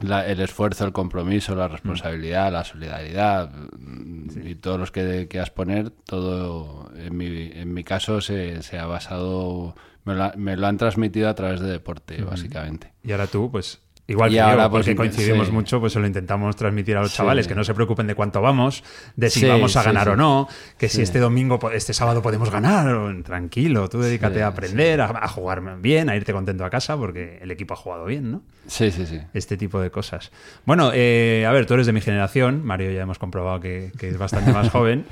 la- 0.00 0.26
el 0.26 0.40
esfuerzo, 0.40 0.86
el 0.86 0.92
compromiso, 0.92 1.54
la 1.54 1.68
responsabilidad, 1.68 2.50
la 2.52 2.64
solidaridad 2.64 3.50
y 4.42 4.54
todos 4.54 4.80
los 4.80 4.90
que 4.90 5.28
quieras 5.28 5.50
poner, 5.50 5.90
todo 5.90 6.90
en 6.96 7.16
mi, 7.16 7.50
en 7.54 7.72
mi 7.74 7.84
caso 7.84 8.20
se, 8.22 8.62
se 8.62 8.78
ha 8.78 8.86
basado, 8.86 9.74
me 10.04 10.14
lo, 10.14 10.32
me 10.36 10.56
lo 10.56 10.66
han 10.66 10.76
transmitido 10.76 11.28
a 11.28 11.34
través 11.34 11.60
de 11.60 11.68
deporte, 11.70 12.22
básicamente. 12.22 12.92
Y 13.02 13.12
ahora 13.12 13.26
tú, 13.26 13.50
pues... 13.50 13.80
Igual 14.06 14.30
Y 14.32 14.34
que 14.34 14.40
ahora, 14.40 14.64
yo, 14.64 14.70
pues, 14.70 14.86
porque 14.86 14.90
intent- 14.90 14.96
coincidimos 14.96 15.46
sí. 15.46 15.52
mucho, 15.52 15.78
pues 15.78 15.92
se 15.92 16.00
lo 16.00 16.06
intentamos 16.08 16.56
transmitir 16.56 16.96
a 16.96 17.00
los 17.02 17.12
Sí. 17.12 17.18
chavales, 17.18 17.46
que 17.46 17.54
no 17.54 17.62
se 17.62 17.74
preocupen 17.74 18.08
de 18.08 18.16
cuánto 18.16 18.40
vamos, 18.42 18.82
de 19.14 19.30
si 19.30 19.38
Sí, 19.38 19.46
vamos 19.46 19.76
a 19.76 19.84
ganar 19.84 20.08
o 20.08 20.16
no, 20.16 20.48
que 20.78 20.88
si 20.88 21.00
este 21.00 21.20
domingo, 21.20 21.60
este 21.70 21.94
sábado 21.94 22.20
podemos 22.20 22.50
ganar, 22.50 22.92
tranquilo, 23.22 23.88
tú 23.88 24.00
dedícate 24.00 24.42
a 24.42 24.48
aprender, 24.48 25.00
a, 25.00 25.04
a 25.22 25.28
jugar 25.28 25.62
bien, 25.80 26.08
a 26.10 26.16
irte 26.16 26.32
contento 26.32 26.64
a 26.64 26.70
casa, 26.70 26.96
porque 26.96 27.38
el 27.40 27.52
equipo 27.52 27.74
ha 27.74 27.76
jugado 27.76 28.04
bien, 28.06 28.32
¿no? 28.32 28.42
Sí, 28.66 28.90
sí, 28.90 29.06
sí. 29.06 29.20
este 29.32 29.56
tipo 29.56 29.80
de 29.80 29.92
cosas. 29.92 30.32
Bueno, 30.66 30.90
eh, 30.92 31.44
a 31.46 31.52
ver, 31.52 31.66
tú 31.66 31.74
eres 31.74 31.86
de 31.86 31.92
mi 31.92 32.00
generación, 32.00 32.64
Mario 32.64 32.90
ya 32.90 33.02
hemos 33.02 33.20
comprobado 33.20 33.60
que, 33.60 33.92
que 33.96 34.08
es 34.08 34.18
bastante 34.18 34.52
más 34.52 34.70
joven, 34.72 35.04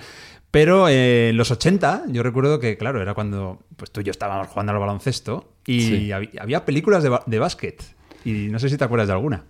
pero 0.51 0.89
eh, 0.89 1.29
en 1.31 1.37
los 1.37 1.51
80 1.51 2.05
yo 2.09 2.23
recuerdo 2.23 2.59
que, 2.61 2.77
claro, 2.77 3.01
era 3.03 3.15
cuando 3.15 3.61
pues 3.77 3.91
tú 3.91 4.01
y 4.01 4.05
yo 4.05 4.11
estábamos 4.11 4.49
jugando 4.49 4.73
al 4.73 4.79
baloncesto 4.79 5.53
y 5.67 5.81
Sí. 5.83 6.13
había 6.13 6.65
películas 6.65 7.03
de, 7.03 7.19
de 7.27 7.39
básquet 7.39 7.83
y 8.25 8.49
no 8.49 8.59
sé 8.59 8.69
si 8.69 8.77
te 8.77 8.85
acuerdas 8.85 9.09
de 9.09 9.15
alguna. 9.15 9.45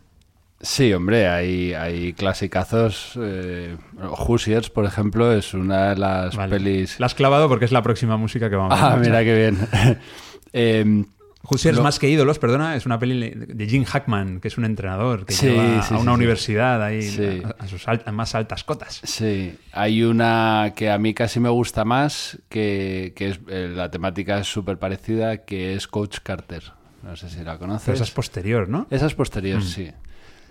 Sí, 0.61 0.93
hombre, 0.93 1.29
hay, 1.29 1.73
hay 1.73 2.13
clasicazos. 2.15 3.13
Eh, 3.23 3.77
Hoosiers, 4.03 4.71
por 4.71 4.85
ejemplo, 4.87 5.33
es 5.33 5.55
una 5.55 5.91
de 5.91 5.97
las 5.97 6.35
Vale. 6.35 6.57
pelis. 6.57 6.99
La 6.99 7.07
has 7.07 7.15
clavado 7.15 7.49
porque 7.49 7.65
es 7.65 7.71
la 7.71 7.83
próxima 7.83 8.17
música 8.17 8.51
que 8.51 8.57
vamos 8.57 8.73
a 8.73 8.75
Ah, 8.75 8.89
escuchar. 8.95 9.01
mira 9.07 9.23
qué 9.25 9.37
bien. 9.37 9.59
Em, 10.53 11.05
Hoosiers 11.51 11.77
Lo- 11.79 11.83
más 11.83 11.99
que 11.99 12.09
ídolos, 12.11 12.39
perdona, 12.39 12.77
es 12.77 12.85
una 12.87 12.99
peli 12.99 13.31
de 13.31 13.67
Jim 13.67 13.85
Hackman, 13.85 14.41
que 14.41 14.49
es 14.49 14.59
un 14.59 14.65
entrenador 14.65 15.25
que 15.27 15.33
Sí, 15.33 15.47
lleva 15.47 15.83
sí, 15.83 15.95
a 15.95 15.99
una 15.99 16.13
sí. 16.13 16.17
universidad 16.17 16.83
ahí 16.83 17.43
a, 17.45 17.63
a 17.65 17.67
sus 17.69 17.87
alt- 17.89 18.11
más 18.13 18.35
altas 18.35 18.65
cotas. 18.65 19.01
Sí, 19.05 19.55
hay 19.73 20.03
una 20.03 20.73
que 20.77 20.91
a 20.91 20.99
mí 20.99 21.15
casi 21.15 21.41
me 21.41 21.49
gusta 21.49 21.85
más, 21.85 22.39
que, 22.49 23.13
que 23.17 23.31
es 23.31 23.41
eh, 23.49 23.73
la 23.75 23.91
temática 23.91 24.39
es 24.39 24.47
súper 24.47 24.79
parecida, 24.79 25.39
que 25.45 25.75
es 25.75 25.89
Coach 25.89 26.19
Carter. 26.23 26.63
No 27.03 27.17
sé 27.17 27.31
si 27.31 27.43
la 27.45 27.57
conoces. 27.59 27.85
Pero 27.87 27.95
esa 27.95 28.05
es 28.05 28.11
posterior, 28.11 28.69
¿no? 28.69 28.87
Esa 28.91 29.07
es 29.07 29.15
posterior, 29.15 29.61
Mm. 29.61 29.67
sí. 29.67 29.91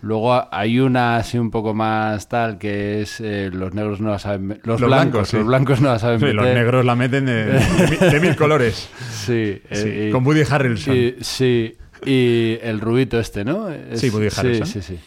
Luego 0.02 0.48
hay 0.54 0.80
una 0.80 1.18
así 1.18 1.38
un 1.40 1.50
poco 1.52 1.74
más 1.74 2.30
tal, 2.30 2.58
que 2.60 3.02
es 3.02 3.20
eh, 3.20 3.50
los 3.52 3.74
negros 3.74 4.00
no 4.00 4.12
la 4.12 4.20
saben... 4.20 4.60
Los, 4.64 4.80
Los 4.80 4.90
blancos, 4.90 4.90
blancos, 5.12 5.30
sí. 5.30 5.38
los 5.38 5.46
blancos 5.48 5.82
no 5.82 5.90
la 5.90 6.00
saben 6.00 6.20
Sí, 6.20 6.28
los 6.34 6.46
negros 6.46 6.86
la 6.86 6.96
meten 6.96 7.26
de, 7.26 7.46
de 7.46 7.60
mi- 7.90 8.12
de 8.12 8.20
mil 8.20 8.36
colores. 8.36 8.90
Sí, 9.10 9.60
Sí, 9.72 9.88
eh, 9.90 10.06
y- 10.10 10.12
con 10.12 10.26
Woody 10.26 10.44
Harrelson. 10.50 10.96
y- 10.96 11.16
sí, 11.22 11.76
y 12.06 12.58
el 12.62 12.80
rubito 12.80 13.20
este, 13.20 13.44
¿no? 13.44 13.70
Es- 13.70 14.00
Sí, 14.00 14.10
Woody 14.12 14.28
Harrelson. 14.38 14.68
Sí, 14.68 14.82
sí, 14.82 14.96
sí. 14.96 15.00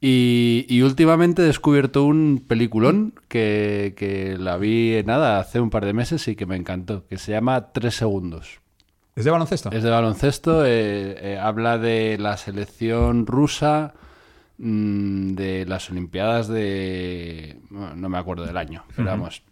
Y, 0.00 0.66
y 0.68 0.82
últimamente 0.82 1.42
he 1.42 1.44
descubierto 1.46 2.04
un 2.04 2.44
peliculón 2.46 3.14
que, 3.28 3.94
que 3.96 4.36
la 4.38 4.56
vi, 4.58 5.02
nada, 5.06 5.38
hace 5.38 5.60
un 5.60 5.70
par 5.70 5.84
de 5.86 5.92
meses 5.94 6.26
y 6.28 6.36
que 6.36 6.44
me 6.46 6.56
encantó, 6.56 7.06
que 7.08 7.16
se 7.18 7.32
llama 7.32 7.72
Tres 7.72 7.94
Segundos. 7.96 8.60
¿Es 9.16 9.24
de 9.24 9.30
baloncesto? 9.30 9.70
Es 9.70 9.82
de 9.82 9.90
baloncesto, 9.90 10.64
eh, 10.66 11.14
eh, 11.34 11.38
habla 11.40 11.78
de 11.78 12.18
la 12.18 12.36
selección 12.36 13.26
rusa 13.26 13.94
mm, 14.58 15.34
de 15.34 15.66
las 15.66 15.90
Olimpiadas 15.90 16.48
de... 16.48 17.58
bueno, 17.70 17.94
no 17.96 18.08
me 18.08 18.18
acuerdo 18.18 18.46
del 18.46 18.56
año, 18.56 18.84
pero 18.94 19.08
vamos. 19.10 19.42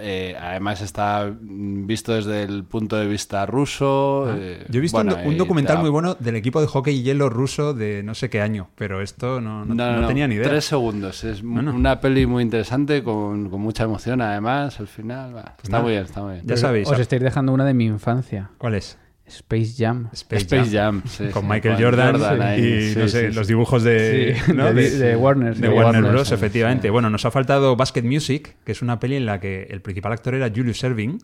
eh, 0.00 0.34
además 0.40 0.80
está 0.80 1.30
visto 1.40 2.14
desde 2.14 2.42
el 2.44 2.64
punto 2.64 2.96
de 2.96 3.06
vista 3.06 3.44
ruso. 3.46 4.26
eh, 4.34 4.64
Yo 4.70 4.78
he 4.78 4.80
visto 4.80 4.98
un 4.98 5.06
bueno, 5.06 5.22
do- 5.22 5.28
un, 5.28 5.36
documental 5.36 5.78
muy 5.78 5.90
bueno 5.90 6.14
del 6.14 6.36
equipo 6.36 6.60
de 6.62 6.66
hockey 6.66 7.02
hielo 7.02 7.28
ruso 7.28 7.74
de 7.74 8.02
no 8.02 8.14
sé 8.14 8.30
qué 8.30 8.40
año, 8.40 8.70
pero 8.74 9.02
esto 9.02 9.40
no, 9.42 9.64
no- 9.66 9.74
No, 9.74 9.86
no, 9.88 9.94
no 9.96 10.00
no, 10.02 10.06
tenía 10.08 10.26
ni 10.28 10.36
idea. 10.36 10.48
Tres 10.48 10.64
segundos. 10.64 11.24
Es 11.24 11.42
una 11.42 12.00
peli 12.00 12.24
muy 12.26 12.42
interesante, 12.42 13.02
con, 13.02 13.50
con 13.50 13.60
mucha 13.60 13.84
emoción 13.84 14.20
además, 14.22 14.80
al 14.80 14.88
final. 14.88 15.36
va, 15.36 15.56
está 15.62 15.80
muy 15.80 15.92
bien, 15.92 16.04
está 16.04 16.22
muy 16.22 16.34
bien. 16.34 16.46
Ya 16.46 16.56
sabéis. 16.56 16.88
Os 16.88 16.98
estáis 16.98 17.20
dejando 17.22 17.52
una 17.52 17.64
de 17.66 17.74
mi 17.74 17.84
infancia. 17.86 18.50
¿Cuál 18.58 18.74
es? 18.76 18.98
Space 19.36 19.72
Jam. 19.76 20.08
Space, 20.12 20.42
Space 20.42 20.70
Jam. 20.70 21.02
Jam, 21.02 21.02
sí, 21.08 21.24
Con 21.32 21.42
sí, 21.44 21.48
Michael 21.50 21.74
con 21.74 21.84
Jordan, 21.84 22.58
y 22.58 22.90
sí, 22.92 22.94
no 22.98 23.08
sé, 23.08 23.28
sí, 23.28 23.34
los 23.34 23.46
dibujos 23.46 23.82
de, 23.82 24.36
Sí, 24.46 24.52
¿no? 24.54 24.72
de- 24.72 24.90
de 24.90 25.16
Warner, 25.16 25.54
de 25.54 25.60
de 25.60 25.68
Warner 25.68 25.94
Warner, 26.02 26.12
Bros. 26.12 26.28
sí, 26.28 26.34
efectivamente. 26.34 26.88
sí. 26.88 26.90
Bueno, 26.90 27.10
nos 27.10 27.24
ha 27.24 27.30
faltado 27.30 27.74
Basket 27.76 28.02
Music, 28.02 28.56
que 28.64 28.72
es 28.72 28.82
una 28.82 28.98
peli 29.00 29.16
en 29.16 29.26
la 29.26 29.40
que 29.40 29.64
el 29.70 29.80
principal 29.80 30.12
actor 30.12 30.34
era 30.34 30.50
Julius 30.54 30.82
Erving. 30.84 31.18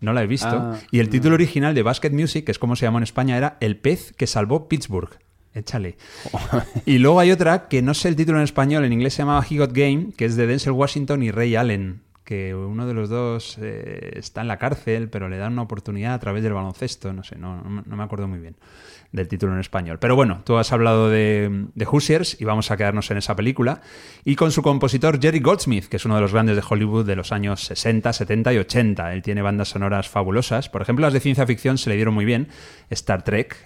No 0.00 0.12
la 0.12 0.22
he 0.22 0.26
visto. 0.28 0.46
Ah, 0.48 0.78
y 0.92 1.00
el 1.00 1.08
título 1.08 1.34
original 1.34 1.74
de 1.74 1.82
Basket 1.82 2.10
Music, 2.10 2.44
que 2.44 2.52
es 2.52 2.58
como 2.60 2.76
se 2.76 2.86
llamó 2.86 2.98
en 2.98 3.02
España, 3.04 3.36
era 3.36 3.56
El 3.60 3.76
pez 3.78 4.12
que 4.16 4.26
salvó 4.28 4.68
Pittsburgh. 4.68 5.18
Échale. 5.54 5.96
Y 6.86 6.98
luego 6.98 7.18
hay 7.18 7.32
otra 7.32 7.66
que 7.68 7.82
no 7.82 7.94
sé 7.94 8.08
el 8.08 8.14
título 8.16 8.38
en 8.38 8.44
español, 8.44 8.84
en 8.84 8.92
inglés 8.92 9.14
se 9.14 9.22
llamaba 9.22 9.44
He 9.48 9.56
Got 9.58 9.72
Game, 9.72 10.10
que 10.16 10.24
es 10.26 10.36
de 10.36 10.46
Denzel 10.46 10.72
Washington 10.72 11.22
y 11.24 11.30
Ray 11.32 11.56
Allen, 11.56 12.02
que 12.28 12.54
uno 12.54 12.86
de 12.86 12.92
los 12.92 13.08
dos 13.08 13.56
eh, 13.58 14.10
está 14.16 14.42
en 14.42 14.48
la 14.48 14.58
cárcel, 14.58 15.08
pero 15.08 15.30
le 15.30 15.38
dan 15.38 15.54
una 15.54 15.62
oportunidad 15.62 16.12
a 16.12 16.18
través 16.18 16.42
del 16.42 16.52
baloncesto, 16.52 17.14
no 17.14 17.24
sé, 17.24 17.38
no, 17.38 17.62
no 17.62 17.96
me 17.96 18.02
acuerdo 18.02 18.28
muy 18.28 18.38
bien 18.38 18.54
del 19.12 19.28
título 19.28 19.54
en 19.54 19.60
español. 19.60 19.98
Pero 19.98 20.14
bueno, 20.14 20.42
tú 20.44 20.58
has 20.58 20.70
hablado 20.70 21.08
de, 21.08 21.68
de 21.74 21.86
Hoosiers 21.86 22.38
y 22.38 22.44
vamos 22.44 22.70
a 22.70 22.76
quedarnos 22.76 23.10
en 23.10 23.16
esa 23.16 23.34
película. 23.34 23.80
Y 24.26 24.36
con 24.36 24.52
su 24.52 24.60
compositor 24.60 25.18
Jerry 25.18 25.40
Goldsmith, 25.40 25.86
que 25.86 25.96
es 25.96 26.04
uno 26.04 26.16
de 26.16 26.20
los 26.20 26.34
grandes 26.34 26.56
de 26.56 26.62
Hollywood 26.68 27.06
de 27.06 27.16
los 27.16 27.32
años 27.32 27.64
60, 27.64 28.12
70 28.12 28.52
y 28.52 28.58
80. 28.58 29.14
Él 29.14 29.22
tiene 29.22 29.40
bandas 29.40 29.70
sonoras 29.70 30.10
fabulosas. 30.10 30.68
Por 30.68 30.82
ejemplo, 30.82 31.06
las 31.06 31.14
de 31.14 31.20
ciencia 31.20 31.46
ficción 31.46 31.78
se 31.78 31.88
le 31.88 31.96
dieron 31.96 32.12
muy 32.12 32.26
bien. 32.26 32.48
Star 32.90 33.24
Trek, 33.24 33.56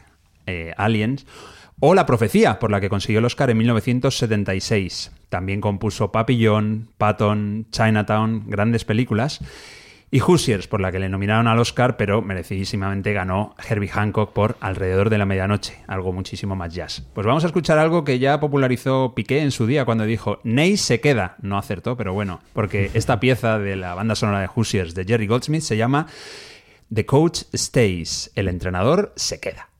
eh, 0.46 0.72
Aliens 0.76 1.26
o 1.84 1.94
La 1.94 2.06
Profecía, 2.06 2.60
por 2.60 2.70
la 2.70 2.80
que 2.80 2.88
consiguió 2.88 3.18
el 3.18 3.24
Oscar 3.24 3.50
en 3.50 3.58
1976. 3.58 5.10
También 5.28 5.60
compuso 5.60 6.12
Papillon, 6.12 6.90
Patton, 6.96 7.66
Chinatown, 7.72 8.44
grandes 8.46 8.84
películas. 8.84 9.40
Y 10.08 10.20
Hoosiers, 10.20 10.68
por 10.68 10.80
la 10.80 10.92
que 10.92 11.00
le 11.00 11.08
nominaron 11.08 11.48
al 11.48 11.58
Oscar, 11.58 11.96
pero 11.96 12.22
merecidísimamente 12.22 13.12
ganó 13.12 13.56
Herbie 13.68 13.88
Hancock 13.88 14.32
por 14.32 14.56
Alrededor 14.60 15.10
de 15.10 15.18
la 15.18 15.26
Medianoche, 15.26 15.82
algo 15.88 16.12
muchísimo 16.12 16.54
más 16.54 16.72
jazz. 16.72 17.02
Pues 17.14 17.26
vamos 17.26 17.42
a 17.42 17.48
escuchar 17.48 17.78
algo 17.78 18.04
que 18.04 18.20
ya 18.20 18.38
popularizó 18.38 19.14
Piqué 19.16 19.40
en 19.40 19.50
su 19.50 19.66
día 19.66 19.84
cuando 19.84 20.04
dijo 20.04 20.38
Ney 20.44 20.76
se 20.76 21.00
queda. 21.00 21.34
No 21.42 21.58
acertó, 21.58 21.96
pero 21.96 22.14
bueno, 22.14 22.38
porque 22.52 22.90
esta 22.94 23.18
pieza 23.18 23.58
de 23.58 23.74
la 23.74 23.96
banda 23.96 24.14
sonora 24.14 24.38
de 24.38 24.46
Hoosiers 24.54 24.94
de 24.94 25.04
Jerry 25.04 25.26
Goldsmith 25.26 25.62
se 25.62 25.76
llama 25.76 26.06
The 26.94 27.06
Coach 27.06 27.42
Stays, 27.52 28.30
el 28.36 28.46
entrenador 28.46 29.12
se 29.16 29.40
queda. 29.40 29.71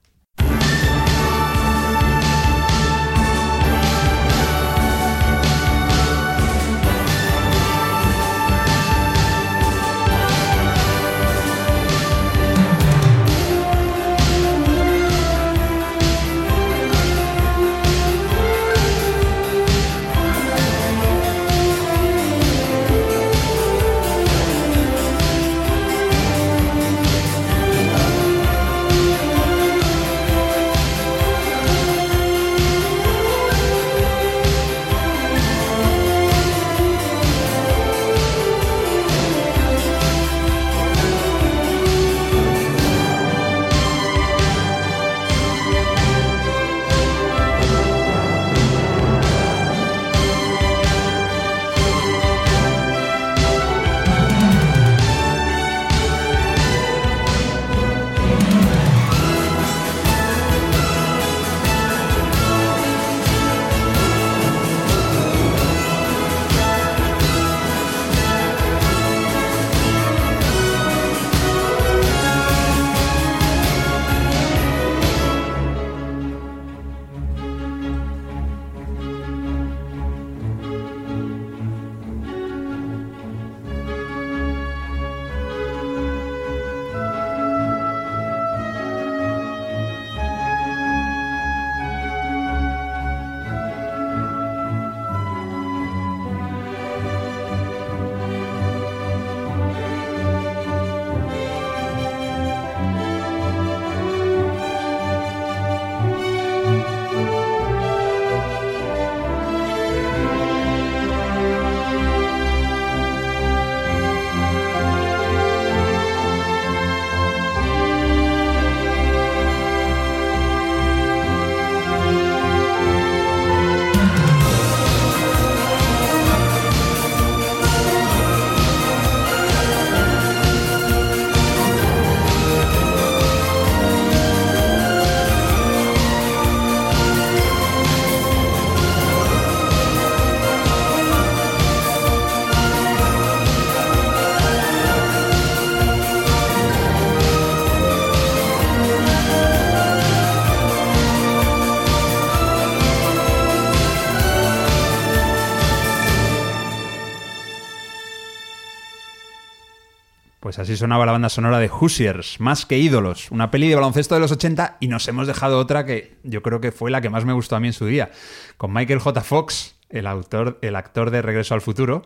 Pues 160.53 160.69
así 160.69 160.77
sonaba 160.77 161.07
la 161.07 161.12
banda 161.12 161.31
sonora 161.31 161.59
de 161.59 161.71
Hoosiers, 161.71 162.38
Más 162.38 162.67
que 162.67 162.77
ídolos, 162.77 163.31
una 163.31 163.51
peli 163.51 163.71
de 163.71 163.75
baloncesto 163.75 164.15
de 164.17 164.21
los 164.21 164.33
80 164.33 164.77
y 164.81 164.88
nos 164.88 165.09
hemos 165.09 165.27
dejado 165.27 165.59
otra 165.59 165.87
que 165.87 166.19
yo 166.25 166.43
creo 166.43 166.61
que 166.61 166.73
fue 166.73 166.91
la 166.91 167.01
que 167.01 167.09
más 167.09 167.25
me 167.25 167.33
gustó 167.33 167.57
a 167.57 167.61
mí 167.61 167.69
en 167.69 167.73
su 167.73 167.87
día, 167.87 168.11
con 168.59 168.71
Michael 168.71 168.99
J. 168.99 169.23
Fox, 169.23 169.77
el, 169.88 170.07
autor, 170.07 170.59
el 170.61 170.77
actor 170.77 171.11
de 171.11 171.23
Regreso 171.23 171.55
al 171.55 171.62
Futuro, 171.62 172.03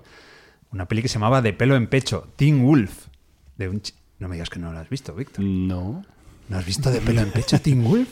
una 0.70 0.86
peli 0.86 1.02
que 1.02 1.08
se 1.08 1.14
llamaba 1.14 1.42
De 1.42 1.54
pelo 1.54 1.74
en 1.74 1.88
pecho, 1.88 2.28
Teen 2.36 2.64
Wolf, 2.64 3.06
de 3.56 3.68
un... 3.68 3.82
No 4.20 4.28
me 4.28 4.36
digas 4.36 4.48
que 4.48 4.60
no 4.60 4.72
la 4.72 4.78
has 4.78 4.90
visto, 4.90 5.12
Víctor. 5.12 5.44
No. 5.44 6.04
¿No 6.48 6.56
has 6.56 6.64
visto 6.64 6.92
De 6.92 7.00
pelo 7.00 7.22
en 7.22 7.32
pecho, 7.32 7.60
Teen 7.60 7.82
Wolf? 7.82 8.10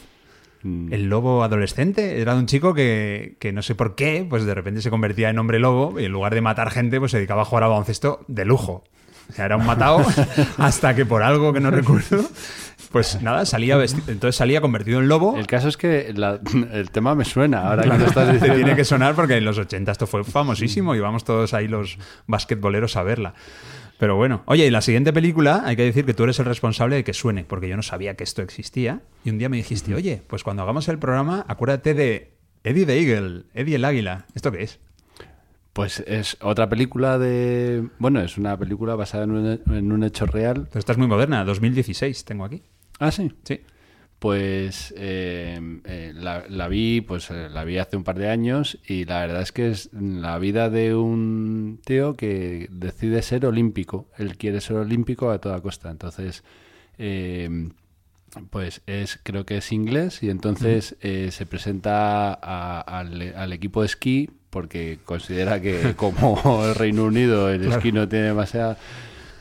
El 0.65 1.09
lobo 1.09 1.45
adolescente 1.45 2.21
era 2.21 2.35
de 2.35 2.41
un 2.41 2.47
chico 2.47 2.75
que, 2.75 3.37
que, 3.39 3.53
no 3.53 3.63
sé 3.63 3.77
por 3.77 3.95
qué, 3.95 4.27
pues 4.29 4.45
de 4.45 4.55
repente 4.55 4.83
se 4.83 4.91
convertía 4.91 5.31
en 5.31 5.39
hombre 5.39 5.61
lobo 5.61 6.01
y 6.01 6.07
en 6.07 6.11
lugar 6.11 6.35
de 6.35 6.41
matar 6.41 6.73
gente, 6.73 6.99
pues 6.99 7.13
se 7.13 7.19
dedicaba 7.19 7.43
a 7.43 7.45
jugar 7.45 7.63
a 7.63 7.69
baloncesto 7.69 8.25
de 8.27 8.45
lujo. 8.45 8.83
O 9.31 9.33
sea, 9.33 9.47
era 9.47 9.57
un 9.57 9.67
matado 9.67 10.05
hasta 10.59 10.95
que 10.95 11.07
por 11.07 11.23
algo 11.23 11.53
que 11.53 11.61
no 11.61 11.71
recuerdo, 11.71 12.29
pues 12.93 13.21
nada, 13.23 13.45
salía 13.47 13.77
vestido, 13.77 14.05
entonces 14.09 14.37
salía 14.37 14.61
convertido 14.61 15.01
en 15.01 15.09
lobo. 15.09 15.37
El 15.37 15.47
caso 15.47 15.69
es 15.69 15.77
que 15.77 16.13
la, 16.15 16.39
el 16.73 16.91
tema 16.91 17.15
me 17.15 17.25
suena 17.25 17.69
ahora 17.69 17.83
que 17.99 18.05
estás 18.05 18.33
diciendo. 18.33 18.57
Tiene 18.57 18.77
que 18.77 18.85
sonar 18.85 19.15
porque 19.15 19.37
en 19.37 19.45
los 19.45 19.59
80 19.59 19.91
esto 19.91 20.07
fue 20.07 20.25
famosísimo 20.25 20.95
y 20.95 21.01
vamos 21.01 21.25
todos 21.25 21.55
ahí 21.55 21.67
los 21.67 21.99
basquetboleros 22.27 22.97
a 22.97 23.03
verla. 23.03 23.35
Pero 23.99 24.17
bueno, 24.17 24.43
oye, 24.47 24.67
y 24.67 24.71
la 24.71 24.81
siguiente 24.81 25.13
película, 25.13 25.63
hay 25.65 25.77
que 25.77 25.83
decir 25.83 26.05
que 26.05 26.15
tú 26.15 26.25
eres 26.25 26.39
el 26.39 26.45
responsable 26.47 26.97
de 26.97 27.05
que 27.05 27.15
suene, 27.15 27.45
porque 27.45 27.69
yo 27.69 27.77
no 27.77 27.83
sabía 27.83 28.15
que 28.15 28.25
esto 28.25 28.43
existía. 28.43 29.01
Y 29.25 29.31
un 29.31 29.39
día 29.39 29.49
me 29.49 29.57
dijiste, 29.57 29.95
oye, 29.95 30.23
pues 30.27 30.43
cuando 30.43 30.63
hagamos 30.63 30.89
el 30.89 30.99
programa, 30.99 31.45
acuérdate 31.49 31.95
de 31.95 32.33
Eddie 32.65 32.87
the 32.87 32.99
Eagle, 33.01 33.45
Eddie 33.55 33.77
el 33.77 33.85
Águila. 33.85 34.27
¿Esto 34.35 34.51
qué 34.53 34.63
es? 34.65 34.81
Pues 35.75 36.01
es 36.07 36.37
otra 36.41 36.69
película 36.69 37.19
de... 37.19 37.87
Bueno, 37.99 38.21
es 38.21 38.39
una 38.39 38.57
película 38.57 38.95
basada 38.95 39.25
en 39.25 39.31
un, 39.33 39.61
en 39.71 39.93
un 39.93 40.03
hecho 40.05 40.25
real. 40.25 40.67
Pero 40.69 40.79
esta 40.79 40.93
es 40.93 40.99
muy 40.99 41.07
moderna, 41.09 41.45
2016 41.45 42.25
tengo 42.25 42.45
aquí. 42.47 42.63
Ah, 43.01 43.11
sí. 43.11 43.31
Sí. 43.43 43.61
Pues 44.21 44.95
eh, 44.97 45.61
eh, 45.85 46.13
la, 46.15 46.45
la, 46.49 46.69
vi, 46.69 47.01
pues 47.03 47.29
eh, 47.31 47.49
la 47.51 47.65
vi 47.65 47.77
hace 47.79 47.97
un 47.97 48.05
par 48.05 48.17
de 48.19 48.31
años 48.31 48.79
y 48.87 49.05
la 49.05 49.21
verdad 49.21 49.43
es 49.43 49.53
que 49.53 49.69
es 49.69 49.91
la 49.93 50.39
vida 50.39 50.71
de 50.71 50.95
un 50.95 51.81
tío 51.85 52.15
que 52.15 52.69
decide 52.71 53.21
ser 53.23 53.45
olímpico. 53.45 54.09
Él 54.17 54.39
quiere 54.39 54.61
ser 54.63 54.77
olímpico 54.77 55.31
a 55.31 55.39
toda 55.41 55.61
costa. 55.61 55.91
Entonces 55.91 56.43
Pues 58.51 58.83
es, 58.87 59.21
creo 59.23 59.47
que 59.47 59.59
es 59.59 59.71
inglés 59.71 60.23
y 60.23 60.31
entonces 60.31 60.97
eh, 61.03 61.31
se 61.31 61.47
presenta 61.47 62.33
a- 62.35 62.81
al, 62.81 63.33
al 63.37 63.53
equipo 63.53 63.81
de 63.83 63.87
esquí 63.87 64.31
porque 64.55 65.01
considera 65.05 65.61
que 65.61 65.95
como 65.97 66.65
el 66.65 66.75
Reino 66.77 67.05
Unido 67.05 67.51
el 67.51 67.65
esquí 67.71 67.91
no 67.93 68.09
tiene 68.09 68.27
demasiada... 68.27 68.79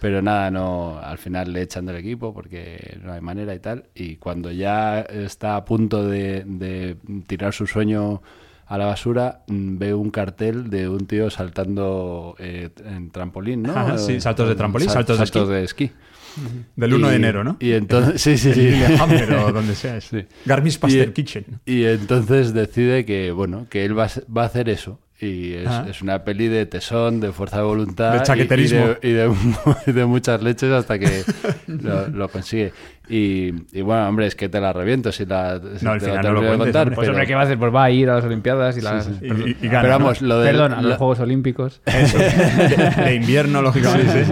Pero 0.01 0.21
nada, 0.21 0.51
no, 0.51 0.99
al 1.01 1.17
final 1.17 1.53
le 1.53 1.61
echan 1.61 1.85
del 1.85 1.95
equipo 1.95 2.33
porque 2.33 2.97
no 3.01 3.13
hay 3.13 3.21
manera 3.21 3.55
y 3.55 3.59
tal. 3.59 3.85
Y 3.95 4.17
cuando 4.17 4.51
ya 4.51 4.99
está 4.99 5.55
a 5.55 5.63
punto 5.63 6.05
de, 6.05 6.43
de 6.45 6.97
tirar 7.25 7.53
su 7.53 7.65
sueño 7.67 8.21
a 8.65 8.77
la 8.77 8.87
basura, 8.87 9.43
mm, 9.47 9.77
ve 9.77 9.93
un 9.93 10.09
cartel 10.09 10.69
de 10.69 10.89
un 10.89 11.07
tío 11.07 11.29
saltando 11.29 12.35
eh, 12.37 12.69
en 12.83 13.11
trampolín, 13.11 13.63
¿no? 13.63 13.71
Ajá, 13.77 13.97
sí, 13.97 14.19
saltos 14.19 14.49
de 14.49 14.55
trampolín, 14.55 14.89
saltos 14.89 15.17
de 15.19 15.23
esquí. 15.23 15.39
de 15.47 15.63
esquí. 15.63 15.91
Del 16.75 16.93
1 16.95 17.07
de 17.09 17.15
enero, 17.15 17.43
¿no? 17.43 17.55
Y 17.61 17.71
entonces, 17.71 18.21
sí, 18.21 18.37
sí, 18.37 18.53
sí. 18.53 18.73
O 19.45 19.51
donde 19.53 19.73
sea. 19.75 20.01
Sí. 20.01 20.25
Y- 21.07 21.11
Kitchen. 21.11 21.45
Y 21.65 21.85
entonces 21.85 22.53
decide 22.53 23.05
que, 23.05 23.31
bueno, 23.31 23.67
que 23.69 23.85
él 23.85 23.97
va 23.97 24.09
va 24.35 24.43
a 24.43 24.45
hacer 24.47 24.67
eso. 24.67 24.99
Y 25.25 25.53
es, 25.53 25.67
Ah. 25.67 25.85
es 25.89 26.01
una 26.01 26.23
peli 26.25 26.47
de 26.49 26.65
tesón, 26.65 27.19
de 27.21 27.31
fuerza 27.31 27.57
de 27.57 27.63
voluntad. 27.63 28.11
De 28.11 28.17
y- 28.17 28.23
chaqueterismo. 28.23 28.85
Y, 29.01 29.09
de, 29.09 29.09
y 29.09 29.11
de 29.13 29.27
mu- 29.29 29.75
y 29.87 29.91
de 29.93 30.05
muchas 30.05 30.41
leches 30.43 30.71
hasta 30.71 30.99
que 30.99 31.23
lo, 31.67 32.07
lo 32.09 32.27
consigue. 32.29 32.73
Y, 33.07 33.53
y 33.71 33.81
bueno, 33.81 34.07
hombre, 34.09 34.25
es 34.27 34.35
que 34.35 34.49
te 34.49 34.59
la 34.59 34.73
reviento 34.73 35.11
si 35.11 35.25
la 35.25 35.59
si 35.77 35.85
No, 35.85 35.91
al 35.91 35.99
te 35.99 36.05
final 36.07 36.23
no 36.25 36.31
lo 36.33 36.39
cuentes, 36.39 36.57
contar, 36.59 36.81
hombre. 36.83 36.95
Pues 36.95 37.05
pero- 37.05 37.13
hombre, 37.13 37.27
¿qué 37.27 37.35
va 37.35 37.41
a 37.41 37.43
hacer? 37.45 37.57
Pues 37.57 37.73
va 37.73 37.83
a 37.85 37.91
ir 37.91 38.09
a 38.09 38.15
las 38.15 38.25
Olimpiadas 38.25 38.77
y 38.77 38.81
las... 38.81 39.07
Y, 39.21 39.27
perdón, 39.29 39.47
y- 39.61 39.65
y 39.65 39.69
gana, 39.69 39.81
pero 39.81 39.93
¿no? 39.93 39.99
vamos, 40.05 40.21
lo 40.21 40.39
de, 40.39 40.51
perdón, 40.51 40.73
a 40.73 40.81
los 40.81 40.97
Juegos 40.97 41.19
Olímpicos. 41.19 41.81
Eso. 41.85 42.17
De, 42.17 43.03
de 43.05 43.15
invierno, 43.15 43.61
lógicamente. 43.61 44.25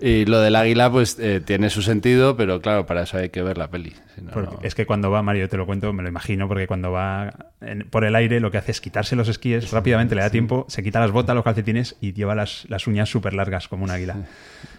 Y 0.00 0.24
lo 0.24 0.40
del 0.40 0.56
águila, 0.56 0.90
pues 0.90 1.18
eh, 1.20 1.42
tiene 1.44 1.68
su 1.70 1.82
sentido, 1.82 2.36
pero 2.36 2.60
claro, 2.62 2.86
para 2.86 3.02
eso 3.02 3.18
hay 3.18 3.28
que 3.28 3.42
ver 3.42 3.58
la 3.58 3.68
peli. 3.68 3.92
si 4.14 4.22
no, 4.22 4.30
Porque 4.30 4.56
no- 4.56 4.60
es 4.62 4.74
que 4.74 4.86
cuando 4.86 5.10
va, 5.10 5.22
Mario, 5.22 5.48
te 5.48 5.56
lo 5.58 5.66
cuento, 5.66 5.92
me 5.92 6.02
lo 6.02 6.08
imagino, 6.08 6.48
porque 6.48 6.66
cuando 6.66 6.90
va 6.90 7.34
en- 7.60 7.88
por 7.90 8.04
el 8.04 8.14
aire 8.14 8.40
lo 8.40 8.50
que 8.50 8.58
hace 8.58 8.70
es 8.72 8.80
quitarse 8.80 9.14
los 9.16 9.28
esquíes, 9.28 9.70
rápidamente 9.72 10.14
le 10.14 10.22
da 10.22 10.30
tiempo, 10.30 10.64
se 10.68 10.82
quita 10.82 11.00
las 11.00 11.10
botas, 11.10 11.34
los 11.34 11.44
calcetines 11.44 11.96
y 12.00 12.12
lleva 12.14 12.34
las, 12.34 12.64
las 12.68 12.86
uñas 12.86 13.08
súper 13.10 13.34
largas 13.34 13.68
como 13.68 13.84
un 13.84 13.90
águila. 13.90 14.16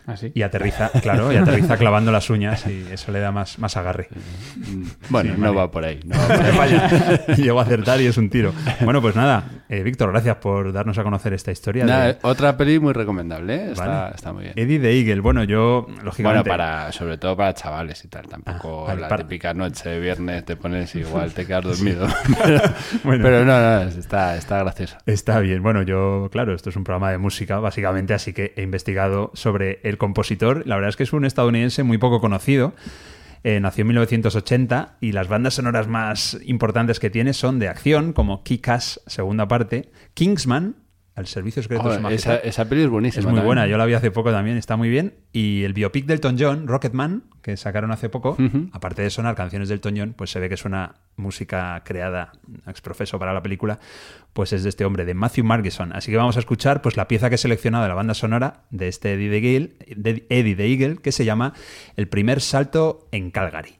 Así. 0.07 0.31
Y 0.33 0.41
aterriza, 0.41 0.89
claro, 1.01 1.31
y 1.31 1.35
aterriza 1.37 1.77
clavando 1.77 2.11
las 2.11 2.29
uñas 2.29 2.65
y 2.67 2.85
eso 2.91 3.11
le 3.11 3.19
da 3.19 3.31
más, 3.31 3.59
más 3.59 3.77
agarre. 3.77 4.07
Mm, 4.55 4.83
Bueno, 5.09 5.33
Sí, 5.33 5.39
no 5.39 5.45
vale. 5.47 5.57
va 5.57 5.71
por 5.71 5.85
ahí. 5.85 5.99
no 6.05 6.17
va 6.17 6.27
por 6.27 6.45
ahí. 6.45 6.57
Vaya, 6.57 7.25
llegó 7.37 7.59
a 7.59 7.63
acertar 7.63 8.01
y 8.01 8.07
es 8.07 8.17
un 8.17 8.29
tiro. 8.29 8.53
Bueno, 8.81 9.01
pues 9.01 9.15
nada, 9.15 9.43
eh, 9.69 9.83
Víctor, 9.83 10.11
gracias 10.11 10.37
por 10.37 10.73
darnos 10.73 10.97
a 10.97 11.03
conocer 11.03 11.33
esta 11.33 11.51
historia. 11.51 11.85
Nada, 11.85 12.05
de- 12.07 12.17
otra 12.23 12.57
peli 12.57 12.79
muy 12.79 12.93
recomendable, 12.93 13.55
¿eh? 13.55 13.71
está, 13.71 13.85
Vale. 13.85 14.15
está 14.15 14.33
muy 14.33 14.43
bien. 14.43 14.53
Eddie 14.57 14.79
de 14.79 14.99
Eagle. 14.99 15.21
Bueno, 15.21 15.43
yo, 15.43 15.83
Bueno, 15.87 16.03
lógicamente. 16.03 16.49
para, 16.49 16.91
sobre 16.91 17.17
todo 17.17 17.37
para 17.37 17.53
chavales 17.53 18.03
y 18.03 18.07
tal. 18.07 18.27
Tampoco 18.27 18.83
Ah, 18.85 18.89
vale, 18.89 19.01
la 19.01 19.07
para- 19.07 19.23
típica 19.23 19.53
noche 19.53 19.89
de 19.89 19.99
viernes 19.99 20.45
te 20.45 20.55
pones 20.55 20.93
igual 20.95 21.31
te 21.33 21.45
quedas 21.45 21.63
dormido. 21.65 22.07
Bueno. 23.03 23.23
Pero 23.23 23.45
no, 23.45 23.59
no, 23.59 23.81
está, 23.83 24.35
está 24.35 24.59
graciosa. 24.59 24.97
Está 25.05 25.39
bien. 25.39 25.61
Bueno, 25.63 25.81
yo, 25.83 26.29
claro, 26.31 26.53
esto 26.53 26.69
es 26.69 26.75
un 26.75 26.83
programa 26.83 27.11
de 27.11 27.17
música, 27.17 27.59
básicamente, 27.59 28.13
así 28.13 28.33
que 28.33 28.53
he 28.55 28.61
investigado 28.63 29.31
sobre 29.33 29.79
el 29.83 29.90
compositor. 29.97 30.63
La 30.65 30.75
verdad 30.75 30.89
es 30.89 30.95
que 30.95 31.03
es 31.03 31.13
un 31.13 31.25
estadounidense 31.25 31.83
muy 31.83 31.97
poco 31.97 32.19
conocido. 32.19 32.73
Eh, 33.43 33.59
nació 33.59 33.81
en 33.81 33.87
1980 33.87 34.97
y 35.01 35.13
las 35.13 35.27
bandas 35.27 35.55
sonoras 35.55 35.87
más 35.87 36.37
importantes 36.45 36.99
que 36.99 37.09
tiene 37.09 37.33
son 37.33 37.57
de 37.57 37.69
acción, 37.69 38.13
como 38.13 38.43
Kick-Ass, 38.43 39.01
segunda 39.07 39.47
parte, 39.47 39.91
Kingsman, 40.13 40.75
al 41.21 41.27
servicio 41.27 41.61
secreto 41.63 41.83
de 41.83 41.89
su 41.89 41.89
Joder, 41.91 42.01
majestad. 42.03 42.33
esa, 42.35 42.43
esa 42.47 42.65
peli 42.69 42.81
es 42.83 42.89
buenísima. 42.89 43.19
Es 43.21 43.25
muy 43.25 43.31
también. 43.35 43.45
buena, 43.45 43.67
yo 43.67 43.77
la 43.77 43.85
vi 43.85 43.93
hace 43.93 44.11
poco 44.11 44.31
también, 44.31 44.57
está 44.57 44.75
muy 44.75 44.89
bien. 44.89 45.13
Y 45.31 45.63
el 45.63 45.73
biopic 45.73 46.05
del 46.05 46.15
Elton 46.15 46.35
John, 46.37 46.67
Rocketman, 46.67 47.23
que 47.41 47.55
sacaron 47.57 47.91
hace 47.91 48.09
poco, 48.09 48.37
aparte 48.73 49.01
de 49.01 49.09
sonar 49.09 49.35
canciones 49.35 49.69
del 49.69 49.77
Elton 49.77 49.93
John, 49.97 50.13
pues 50.17 50.29
se 50.31 50.39
ve 50.39 50.49
que 50.49 50.57
suena 50.57 50.95
música 51.15 51.81
creada 51.85 52.33
exprofeso 52.67 53.17
para 53.19 53.33
la 53.33 53.41
película, 53.41 53.79
pues 54.33 54.53
es 54.53 54.63
de 54.63 54.69
este 54.69 54.85
hombre, 54.85 55.05
de 55.05 55.13
Matthew 55.13 55.45
Margeson. 55.45 55.93
Así 55.93 56.11
que 56.11 56.17
vamos 56.17 56.35
a 56.35 56.39
escuchar 56.39 56.81
pues 56.81 56.97
la 56.97 57.07
pieza 57.07 57.29
que 57.29 57.35
he 57.35 57.37
seleccionado 57.37 57.83
de 57.83 57.89
la 57.89 57.95
banda 57.95 58.13
sonora 58.13 58.63
de 58.71 58.87
este 58.87 59.13
Eddie 59.13 59.33
Eagle, 59.35 59.75
de 59.95 60.25
Eddie 60.29 60.55
the 60.55 60.65
Eagle, 60.67 60.97
que 60.97 61.11
se 61.11 61.25
llama 61.25 61.53
El 61.95 62.07
primer 62.07 62.41
salto 62.41 63.07
en 63.11 63.31
Calgary. 63.31 63.75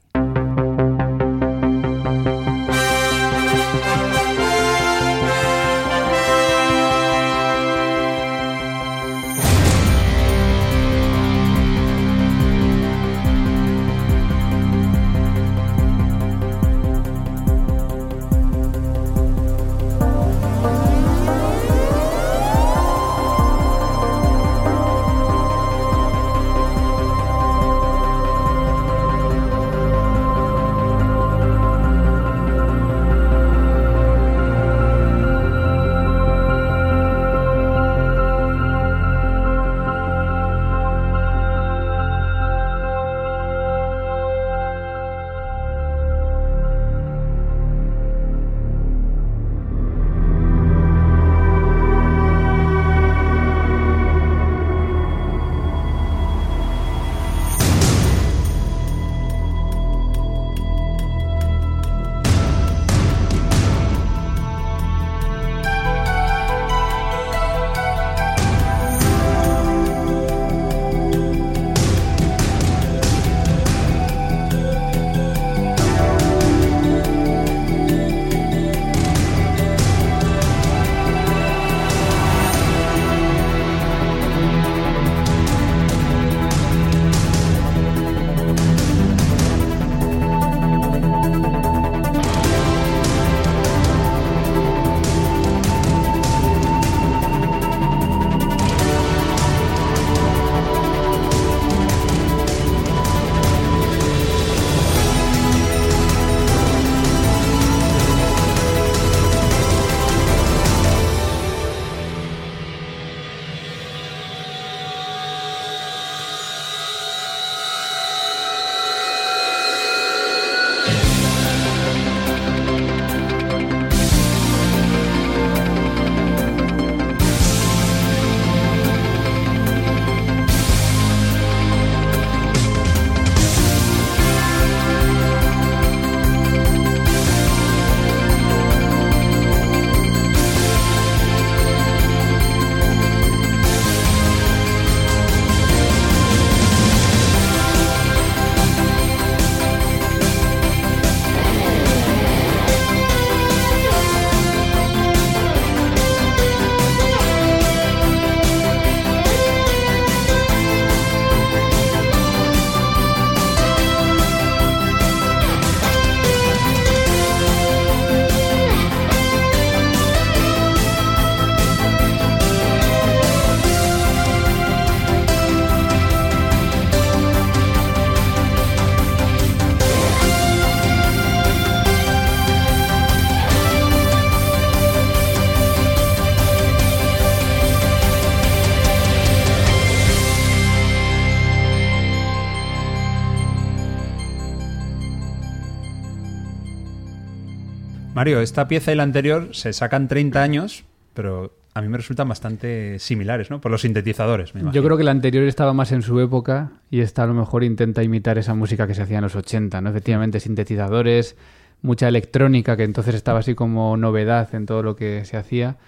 Mario, 198.22 198.40
esta 198.40 198.68
pieza 198.68 198.92
y 198.92 198.94
la 198.94 199.02
anterior 199.02 199.48
se 199.50 199.72
sacan 199.72 200.06
30 200.06 200.40
años, 200.40 200.84
pero 201.12 201.56
a 201.74 201.82
mí 201.82 201.88
me 201.88 201.96
resultan 201.96 202.28
bastante 202.28 203.00
similares, 203.00 203.50
¿no? 203.50 203.60
Por 203.60 203.72
los 203.72 203.80
sintetizadores, 203.80 204.54
me 204.54 204.60
imagino. 204.60 204.80
Yo 204.80 204.84
creo 204.86 204.96
que 204.96 205.02
la 205.02 205.10
anterior 205.10 205.42
estaba 205.42 205.72
más 205.72 205.90
en 205.90 206.02
su 206.02 206.20
época 206.20 206.70
y 206.88 207.00
esta 207.00 207.24
a 207.24 207.26
lo 207.26 207.34
mejor 207.34 207.64
intenta 207.64 208.00
imitar 208.04 208.38
esa 208.38 208.54
música 208.54 208.86
que 208.86 208.94
se 208.94 209.02
hacía 209.02 209.18
en 209.18 209.24
los 209.24 209.34
80, 209.34 209.80
¿no? 209.80 209.90
Efectivamente, 209.90 210.38
sintetizadores, 210.38 211.34
mucha 211.80 212.06
electrónica, 212.06 212.76
que 212.76 212.84
entonces 212.84 213.16
estaba 213.16 213.40
así 213.40 213.56
como 213.56 213.96
novedad 213.96 214.54
en 214.54 214.66
todo 214.66 214.84
lo 214.84 214.94
que 214.94 215.24
se 215.24 215.36
hacía. 215.36 215.78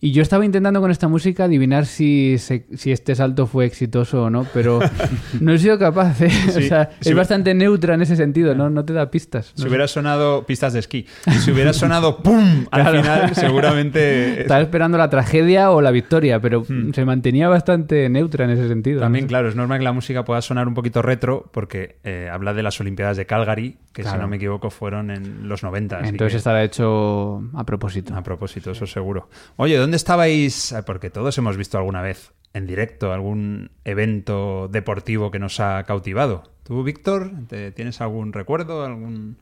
Y 0.00 0.12
yo 0.12 0.22
estaba 0.22 0.44
intentando 0.44 0.80
con 0.80 0.90
esta 0.92 1.08
música 1.08 1.44
adivinar 1.44 1.84
si, 1.86 2.38
se- 2.38 2.66
si 2.76 2.92
este 2.92 3.14
salto 3.16 3.46
fue 3.46 3.64
exitoso 3.64 4.24
o 4.24 4.30
no, 4.30 4.46
pero 4.54 4.78
no 5.40 5.52
he 5.52 5.58
sido 5.58 5.78
capaz. 5.78 6.20
¿eh? 6.20 6.30
Sí, 6.30 6.58
o 6.58 6.62
sea, 6.68 6.90
es 7.00 7.14
bastante 7.14 7.52
neutra 7.54 7.94
en 7.94 8.02
ese 8.02 8.14
sentido, 8.14 8.54
no, 8.54 8.70
no 8.70 8.84
te 8.84 8.92
da 8.92 9.10
pistas. 9.10 9.52
Si 9.56 9.66
hubiera 9.66 9.88
sonado 9.88 10.46
pistas 10.46 10.72
de 10.72 10.78
esquí, 10.78 11.06
si 11.40 11.50
hubiera 11.50 11.72
sonado 11.72 12.18
¡pum! 12.22 12.66
al 12.70 12.96
final, 12.96 13.34
seguramente... 13.72 14.42
Estaba 14.42 14.60
esperando 14.60 14.98
la 14.98 15.10
tragedia 15.10 15.70
o 15.72 15.80
la 15.80 15.90
victoria, 15.90 16.40
pero 16.40 16.64
Hmm. 16.68 16.92
se 16.92 17.04
mantenía 17.04 17.48
bastante 17.48 18.08
neutra 18.08 18.44
en 18.44 18.50
ese 18.50 18.68
sentido. 18.68 19.00
También, 19.00 19.24
¿no? 19.24 19.28
claro, 19.28 19.48
es 19.48 19.56
normal 19.56 19.78
que 19.78 19.84
la 19.84 19.92
música 19.92 20.24
pueda 20.24 20.42
sonar 20.42 20.68
un 20.68 20.74
poquito 20.74 21.02
retro 21.02 21.48
porque 21.52 21.96
eh, 22.04 22.28
habla 22.30 22.52
de 22.52 22.62
las 22.62 22.80
Olimpiadas 22.80 23.16
de 23.16 23.26
Calgary, 23.26 23.76
que 24.04 24.08
si 24.08 24.16
no 24.16 24.28
me 24.28 24.36
equivoco 24.36 24.70
fueron 24.70 25.10
en 25.10 25.48
los 25.48 25.62
90. 25.62 25.98
así 25.98 26.08
Entonces 26.10 26.32
que- 26.34 26.38
estará 26.38 26.62
hecho 26.64 27.42
a 27.54 27.64
propósito. 27.64 28.14
A 28.14 28.22
propósito, 28.22 28.70
eso 28.70 28.86
seguro. 28.86 29.28
Oye, 29.56 29.76
¿dónde 29.76 29.96
estabais? 29.96 30.72
Ah, 30.72 30.82
Porque 30.84 31.10
todos 31.10 31.36
hemos 31.38 31.56
visto 31.56 31.78
alguna 31.78 32.00
vez 32.02 32.32
en 32.54 32.66
directo 32.66 33.12
algún 33.12 33.70
evento 33.84 34.68
deportivo 34.68 35.30
que 35.30 35.38
nos 35.38 35.60
ha 35.60 35.82
cautivado. 35.84 36.44
¿Tú, 36.62 36.82
Víctor, 36.82 37.30
te- 37.48 37.72
tienes 37.72 38.00
algún 38.00 38.32
recuerdo? 38.32 38.84
algún 38.84 39.36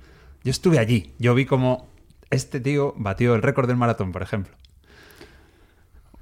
Yo 0.45 0.51
estuve 0.51 0.79
allí. 0.79 1.12
Yo 1.19 1.35
vi 1.35 1.45
como 1.45 1.88
este 2.31 2.59
tío 2.61 2.95
batió 2.97 3.35
el 3.35 3.42
récord 3.42 3.69
del 3.69 3.77
maratón, 3.77 4.11
por 4.12 4.23
ejemplo. 4.23 4.55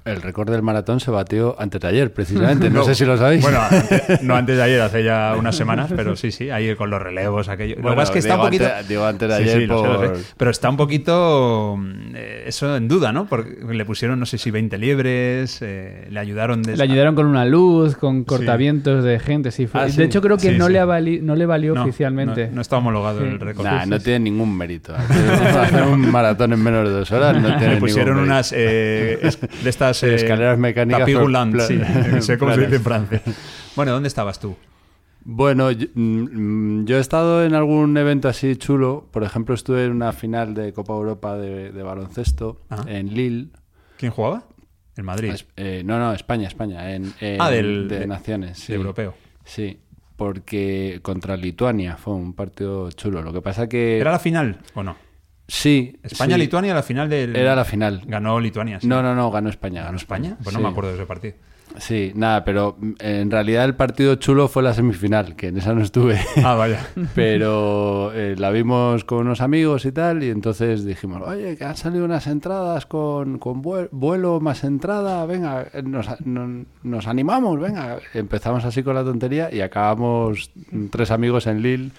El 0.05 0.21
récord 0.21 0.51
del 0.51 0.61
maratón 0.61 0.99
se 0.99 1.09
batió 1.09 1.55
antes 1.59 1.81
de 1.81 1.87
ayer, 1.87 2.13
precisamente. 2.13 2.69
No, 2.69 2.83
sé 2.85 2.93
si 2.93 3.05
lo 3.05 3.17
sabéis. 3.17 3.41
Bueno, 3.41 3.59
antes- 3.69 4.21
no 4.21 4.35
antes 4.35 4.55
de 4.55 4.61
ayer, 4.63 4.79
hace 4.81 5.03
ya 5.03 5.35
unas 5.37 5.55
semanas, 5.55 5.91
pero 5.95 6.15
sí, 6.15 6.31
sí, 6.31 6.51
ahí 6.51 6.75
con 6.75 6.91
los 6.91 7.01
relevos, 7.01 7.49
aquello. 7.49 7.71
lo 7.71 7.75
que 7.77 7.81
Bueno, 7.81 7.95
pasa 7.97 8.09
es 8.11 8.13
que 8.13 8.19
está 8.19 8.35
un 8.35 8.41
poquito. 8.41 8.65
antes- 8.65 8.87
digo 8.87 9.03
antes 9.03 9.27
de 9.29 9.35
Sí, 9.37 9.41
ayer 9.43 9.59
sí, 9.61 9.65
lo 9.65 9.81
sé, 9.81 9.87
lo 9.87 9.95
por- 9.95 10.15
sé. 10.17 10.23
Pero 10.37 10.51
está 10.51 10.69
un 10.69 10.77
poquito 10.77 11.79
eh, 12.13 12.43
eso 12.45 12.75
en 12.77 12.87
duda, 12.87 13.11
¿no? 13.11 13.25
Porque 13.25 13.57
le 13.67 13.83
pusieron, 13.85 14.19
no 14.19 14.27
sé 14.27 14.37
si 14.37 14.51
20 14.51 14.77
liebres, 14.77 15.59
eh, 15.63 16.07
le 16.11 16.19
ayudaron 16.19 16.61
de 16.61 16.77
Le 16.77 16.83
ayudaron 16.83 17.15
con 17.15 17.25
una 17.25 17.43
luz, 17.45 17.95
con 17.95 18.25
cortavientos 18.25 19.03
de 19.03 19.17
gente, 19.19 19.49
sí. 19.49 19.65
fue- 19.65 19.81
Ah, 19.81 19.85
de 19.87 20.03
hecho, 20.03 20.21
creo 20.21 20.37
que 20.37 20.51
Sí, 20.51 20.57
no, 20.57 20.67
sí. 20.67 20.73
Le 20.73 20.81
avali- 20.81 21.19
no 21.21 21.35
le 21.35 21.47
valió 21.47 21.73
No, 21.73 21.81
oficialmente. 21.83 22.47
No, 22.49 22.55
no 22.57 22.61
está 22.61 22.77
homologado 22.77 23.21
Sí. 23.21 23.25
el 23.25 23.39
récord. 23.39 23.65
Nah, 23.65 23.83
sí, 23.85 23.89
no 23.89 23.97
sí. 23.97 24.03
tiene 24.03 24.19
ningún 24.19 24.55
mérito. 24.55 24.93
Hacer 25.59 25.81
un 25.83 26.11
maratón 26.11 26.53
en 26.53 26.61
menos 26.63 26.87
de 26.87 26.93
dos 26.93 27.11
horas 27.11 27.35
no 27.41 27.47
tiene 27.47 27.59
Le 27.59 27.67
ningún 27.69 27.79
pusieron 27.79 28.17
unas 28.19 28.53
eh, 28.55 29.17
de 29.63 29.69
estas 29.69 29.94
eh, 30.03 30.15
Escaleras 30.15 30.57
mecánicas, 30.57 30.99
tapigulant, 31.01 31.53
pla- 31.53 31.67
sí, 31.67 31.79
no 32.11 32.21
sé 32.21 32.37
cómo 32.37 32.53
se 32.53 32.61
dice 32.61 32.75
en 32.77 32.83
Francia. 32.83 33.21
Bueno, 33.75 33.91
¿dónde 33.91 34.07
estabas 34.07 34.39
tú? 34.39 34.55
Bueno, 35.27 35.71
yo, 35.71 35.87
mm, 35.95 36.85
yo 36.85 36.97
he 36.97 36.99
estado 36.99 37.43
en 37.43 37.55
algún 37.55 37.97
evento 37.97 38.29
así 38.29 38.55
chulo. 38.57 39.07
Por 39.11 39.23
ejemplo, 39.23 39.55
estuve 39.55 39.85
en 39.85 39.91
una 39.91 40.13
final 40.13 40.53
de 40.53 40.71
Copa 40.71 40.93
Europa 40.93 41.35
de, 41.35 41.71
de 41.71 41.83
baloncesto 41.83 42.61
en 42.87 43.13
Lille. 43.13 43.47
¿Quién 43.97 44.11
jugaba? 44.11 44.43
El 44.95 45.03
Madrid. 45.03 45.31
Es- 45.33 45.47
eh, 45.57 45.81
no, 45.83 45.97
no, 45.99 46.13
España, 46.13 46.47
España. 46.47 46.93
En, 46.93 47.11
en- 47.21 47.41
Ah, 47.41 47.49
del- 47.49 47.87
de, 47.87 47.99
de- 48.01 48.07
Naciones. 48.07 48.59
Sí. 48.59 48.73
europeo. 48.73 49.15
Sí, 49.43 49.79
porque 50.15 50.99
contra 51.01 51.35
Lituania 51.37 51.97
fue 51.97 52.13
un 52.13 52.33
partido 52.33 52.91
chulo. 52.91 53.21
Lo 53.23 53.33
que 53.33 53.41
pasa 53.41 53.67
que... 53.67 53.99
¿Era 53.99 54.11
la 54.11 54.19
final 54.19 54.59
o 54.75 54.83
no? 54.83 54.95
Sí. 55.47 55.97
España-Lituania, 56.03 56.73
la 56.73 56.83
final 56.83 57.09
del. 57.09 57.35
Era 57.35 57.55
la 57.55 57.65
final. 57.65 58.01
Ganó 58.07 58.39
Lituania. 58.39 58.79
sí. 58.79 58.87
No, 58.87 59.01
no, 59.03 59.13
no, 59.15 59.29
ganó 59.31 59.49
España. 59.49 59.83
¿Ganó 59.83 59.97
España? 59.97 60.37
Pues 60.43 60.55
no 60.55 60.61
me 60.61 60.69
acuerdo 60.69 60.89
de 60.91 60.95
ese 60.97 61.05
partido. 61.05 61.35
Sí, 61.77 62.13
nada, 62.15 62.45
pero 62.45 62.77
mm, 62.79 62.91
en 62.99 63.29
realidad 63.31 63.65
el 63.65 63.75
partido 63.75 64.15
chulo 64.15 64.47
fue 64.47 64.63
la 64.63 64.73
semifinal, 64.73 65.35
que 65.35 65.47
en 65.47 65.57
esa 65.57 65.73
no 65.73 65.81
estuve. 65.81 66.17
Ah, 66.43 66.53
vaya. 66.55 66.79
pero 67.15 68.13
eh, 68.13 68.35
la 68.37 68.49
vimos 68.51 69.03
con 69.03 69.19
unos 69.19 69.41
amigos 69.41 69.83
y 69.85 69.91
tal, 69.91 70.23
y 70.23 70.29
entonces 70.29 70.85
dijimos, 70.85 71.21
oye, 71.27 71.57
que 71.57 71.65
han 71.65 71.75
salido 71.75 72.05
unas 72.05 72.27
entradas 72.27 72.85
con, 72.85 73.39
con 73.39 73.61
vuel- 73.61 73.89
vuelo 73.91 74.39
más 74.39 74.63
entrada, 74.63 75.25
venga, 75.25 75.65
nos, 75.83 76.07
no- 76.25 76.65
nos 76.83 77.07
animamos, 77.07 77.59
venga. 77.59 77.97
Empezamos 78.13 78.63
así 78.63 78.81
con 78.81 78.95
la 78.95 79.03
tontería 79.03 79.53
y 79.53 79.59
acabamos 79.59 80.51
mm, 80.71 80.85
tres 80.87 81.11
amigos 81.11 81.45
en 81.47 81.61
Lille 81.61 81.91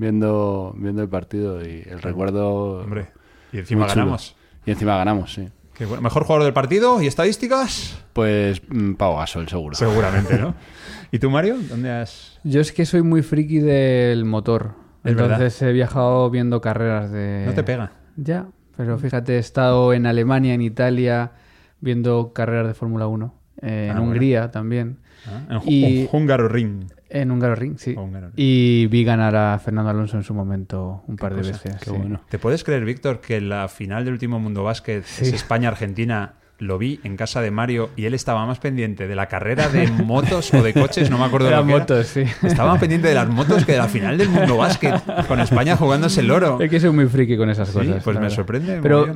viendo, 0.00 0.74
viendo 0.78 1.02
el 1.02 1.08
partido 1.08 1.62
y 1.62 1.82
el 1.86 2.00
recuerdo... 2.00 2.80
Hombre. 2.82 3.08
Y 3.52 3.58
encima 3.58 3.86
ganamos. 3.86 4.34
Y 4.64 4.70
encima 4.70 4.96
ganamos, 4.96 5.34
sí. 5.34 5.48
Qué 5.74 5.84
bueno. 5.84 6.02
¿Mejor 6.02 6.24
jugador 6.24 6.44
del 6.44 6.52
partido 6.54 7.00
y 7.02 7.06
estadísticas? 7.06 8.02
Pues 8.14 8.62
mm, 8.68 8.94
Pau 8.94 9.16
Gasol, 9.16 9.48
seguro. 9.48 9.74
Seguramente, 9.76 10.38
¿no? 10.38 10.54
¿Y 11.12 11.18
tú, 11.18 11.30
Mario? 11.30 11.56
¿Dónde 11.68 11.90
has.? 11.90 12.38
Yo 12.44 12.60
es 12.60 12.72
que 12.72 12.86
soy 12.86 13.02
muy 13.02 13.22
friki 13.22 13.58
del 13.58 14.24
motor. 14.24 14.72
Es 15.04 15.14
verdad. 15.14 15.32
Entonces 15.40 15.60
he 15.62 15.72
viajado 15.72 16.30
viendo 16.30 16.60
carreras 16.60 17.10
de... 17.10 17.44
No 17.46 17.52
te 17.54 17.62
pega. 17.62 17.92
Ya, 18.16 18.46
pero 18.76 18.98
fíjate, 18.98 19.36
he 19.36 19.38
estado 19.38 19.92
en 19.92 20.06
Alemania, 20.06 20.54
en 20.54 20.60
Italia, 20.62 21.32
viendo 21.80 22.32
carreras 22.32 22.66
de 22.68 22.74
Fórmula 22.74 23.06
1. 23.06 23.34
eh, 23.62 23.84
en 23.86 23.90
Ah, 23.90 23.94
bueno. 23.94 24.06
Hungría 24.10 24.50
también. 24.50 24.98
Ah, 25.26 25.42
En 25.50 25.60
Y- 25.66 26.08
Húngaro 26.12 26.48
Ring. 26.48 26.84
En 27.10 27.30
Hungaroring, 27.30 27.76
sí. 27.78 27.94
Hungaroring. 27.96 28.34
Y 28.36 28.86
vi 28.86 29.02
ganar 29.04 29.34
a 29.36 29.58
Fernando 29.58 29.90
Alonso 29.90 30.16
en 30.16 30.22
su 30.22 30.32
momento 30.32 31.02
un 31.08 31.16
par 31.16 31.34
de 31.34 31.42
cosa, 31.42 31.52
veces. 31.52 31.76
qué 31.82 31.90
sí. 31.90 31.96
bueno. 31.96 32.20
¿Te 32.28 32.38
puedes 32.38 32.62
creer, 32.64 32.84
Víctor, 32.84 33.20
que 33.20 33.40
la 33.40 33.68
final 33.68 34.04
del 34.04 34.14
último 34.14 34.38
Mundo 34.38 34.62
Básquet 34.62 35.04
Sí. 35.04 35.24
es 35.24 35.32
España-Argentina? 35.32 36.34
Lo 36.58 36.76
vi 36.76 37.00
en 37.04 37.16
casa 37.16 37.40
de 37.40 37.50
Mario 37.50 37.88
y 37.96 38.04
él 38.04 38.12
estaba 38.12 38.44
más 38.44 38.58
pendiente 38.58 39.08
de 39.08 39.14
la 39.14 39.28
carrera 39.28 39.70
de 39.70 39.90
motos 39.90 40.52
o 40.52 40.62
de 40.62 40.74
coches, 40.74 41.08
no 41.10 41.16
me 41.16 41.24
acuerdo 41.24 41.48
que 41.48 41.54
era. 41.54 41.62
motos, 41.62 42.06
sí. 42.06 42.24
Estaba 42.42 42.72
más 42.72 42.78
pendiente 42.80 43.08
de 43.08 43.14
las 43.14 43.26
motos 43.30 43.64
que 43.64 43.72
de 43.72 43.78
la 43.78 43.88
final 43.88 44.18
del 44.18 44.28
Mundo 44.28 44.58
Básquet, 44.58 44.94
con 45.26 45.40
España 45.40 45.74
jugándose 45.78 46.20
el 46.20 46.30
oro. 46.30 46.60
Es 46.60 46.68
que 46.68 46.78
soy 46.78 46.90
muy 46.90 47.06
friki 47.06 47.38
con 47.38 47.48
esas 47.48 47.68
Sí, 47.70 47.78
cosas. 47.78 48.02
pues 48.04 48.14
la 48.14 48.20
me 48.20 48.24
verdad. 48.26 48.36
sorprende. 48.36 48.78
Pero 48.82 49.06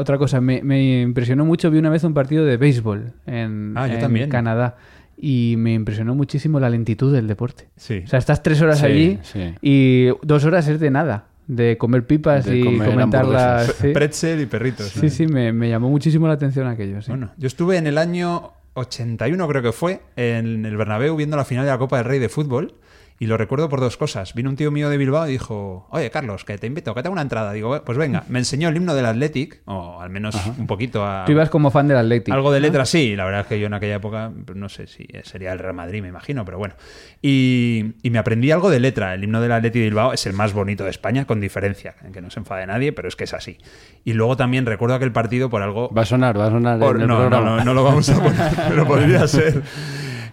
otra 0.00 0.16
cosa, 0.16 0.40
me, 0.40 0.62
me 0.62 1.02
impresionó 1.02 1.44
mucho. 1.44 1.70
Vi 1.70 1.78
una 1.78 1.90
vez 1.90 2.04
un 2.04 2.14
partido 2.14 2.46
de 2.46 2.56
béisbol 2.56 3.12
en, 3.26 3.74
Ah, 3.76 3.86
yo 3.86 3.94
en 3.96 4.00
también. 4.00 4.30
Canadá 4.30 4.76
y 5.16 5.54
me 5.58 5.74
impresionó 5.74 6.14
muchísimo 6.14 6.60
la 6.60 6.70
lentitud 6.70 7.12
del 7.12 7.26
deporte. 7.26 7.68
Sí. 7.76 8.02
O 8.04 8.06
sea, 8.08 8.18
estás 8.18 8.42
tres 8.42 8.60
horas 8.62 8.78
Sí, 8.80 8.86
allí 8.86 9.18
sí. 9.22 9.54
y 9.62 10.08
dos 10.22 10.44
horas 10.44 10.66
es 10.68 10.80
de 10.80 10.90
nada, 10.90 11.26
de 11.46 11.76
comer 11.78 12.06
pipas 12.06 12.44
De 12.46 12.58
y 12.58 12.64
comer 12.64 12.88
comentar 12.90 13.26
las. 13.26 13.42
hamburguesas. 13.62 13.76
Sí, 13.82 13.92
Pretzel 13.92 14.40
y 14.40 14.46
perritos. 14.46 14.94
¿no? 14.96 15.00
sí, 15.02 15.10
sí, 15.10 15.26
me, 15.26 15.52
me 15.52 15.68
llamó 15.68 15.88
muchísimo 15.90 16.26
la 16.26 16.34
atención 16.34 16.66
aquello. 16.66 17.00
Sí. 17.02 17.10
Bueno, 17.10 17.30
yo 17.36 17.46
estuve 17.46 17.76
en 17.76 17.86
el 17.86 17.98
año 17.98 18.52
81, 18.74 19.46
creo 19.48 19.62
que 19.62 19.72
fue, 19.72 20.00
en 20.16 20.66
el 20.66 20.76
Bernabéu 20.76 21.14
viendo 21.16 21.36
la 21.36 21.44
final 21.44 21.64
de 21.64 21.70
la 21.70 21.78
Copa 21.78 21.98
del 21.98 22.06
Rey 22.06 22.18
de 22.18 22.28
fútbol. 22.28 22.74
Y 23.20 23.26
lo 23.26 23.36
recuerdo 23.36 23.68
por 23.68 23.78
dos 23.80 23.96
cosas. 23.96 24.34
Vino 24.34 24.50
un 24.50 24.56
tío 24.56 24.72
mío 24.72 24.90
de 24.90 24.96
Bilbao 24.96 25.28
y 25.28 25.32
dijo, 25.32 25.86
oye, 25.92 26.10
Carlos, 26.10 26.44
que 26.44 26.58
te 26.58 26.66
invito, 26.66 26.94
que 26.96 27.02
tengo 27.02 27.12
una 27.12 27.22
entrada. 27.22 27.52
Digo, 27.52 27.80
pues 27.84 27.96
venga, 27.96 28.24
me 28.28 28.40
enseñó 28.40 28.68
el 28.68 28.76
himno 28.76 28.92
del 28.92 29.06
Athletic, 29.06 29.62
o 29.66 30.00
al 30.00 30.10
menos 30.10 30.34
un 30.58 30.66
poquito 30.66 31.06
a... 31.06 31.24
Tú 31.24 31.30
ibas 31.32 31.48
como 31.48 31.70
fan 31.70 31.86
del 31.86 31.96
Atlético. 31.96 32.34
Algo 32.34 32.50
de 32.50 32.58
letra 32.58 32.84
sí, 32.84 33.14
la 33.14 33.24
verdad 33.24 33.42
es 33.42 33.46
que 33.46 33.60
yo 33.60 33.66
en 33.68 33.74
aquella 33.74 33.94
época, 33.94 34.32
pues, 34.44 34.58
no 34.58 34.68
sé 34.68 34.88
si 34.88 35.06
sería 35.22 35.52
el 35.52 35.60
Real 35.60 35.74
Madrid, 35.74 36.02
me 36.02 36.08
imagino, 36.08 36.44
pero 36.44 36.58
bueno. 36.58 36.74
Y, 37.22 37.94
y 38.02 38.10
me 38.10 38.18
aprendí 38.18 38.50
algo 38.50 38.68
de 38.68 38.80
letra. 38.80 39.14
El 39.14 39.22
himno 39.22 39.40
del 39.40 39.52
Atleti 39.52 39.78
de 39.78 39.84
Bilbao 39.86 40.12
es 40.12 40.26
el 40.26 40.32
más 40.32 40.52
bonito 40.52 40.82
de 40.82 40.90
España, 40.90 41.24
con 41.24 41.40
diferencia, 41.40 41.94
que 42.12 42.20
no 42.20 42.30
se 42.30 42.40
enfade 42.40 42.66
nadie, 42.66 42.92
pero 42.92 43.06
es 43.06 43.14
que 43.14 43.24
es 43.24 43.32
así. 43.32 43.58
Y 44.04 44.14
luego 44.14 44.36
también 44.36 44.66
recuerdo 44.66 44.96
aquel 44.96 45.12
partido 45.12 45.48
por 45.48 45.62
algo... 45.62 45.88
Va 45.94 46.02
a 46.02 46.06
sonar, 46.06 46.36
va 46.38 46.46
a 46.48 46.50
sonar 46.50 46.80
Por- 46.80 46.96
en 46.96 47.02
el 47.02 47.08
no, 47.08 47.30
no, 47.30 47.40
no, 47.40 47.64
no 47.64 47.74
lo 47.74 47.84
vamos 47.84 48.08
a 48.10 48.20
poner, 48.20 48.52
pero 48.68 48.86
podría 48.86 49.26
ser. 49.28 49.62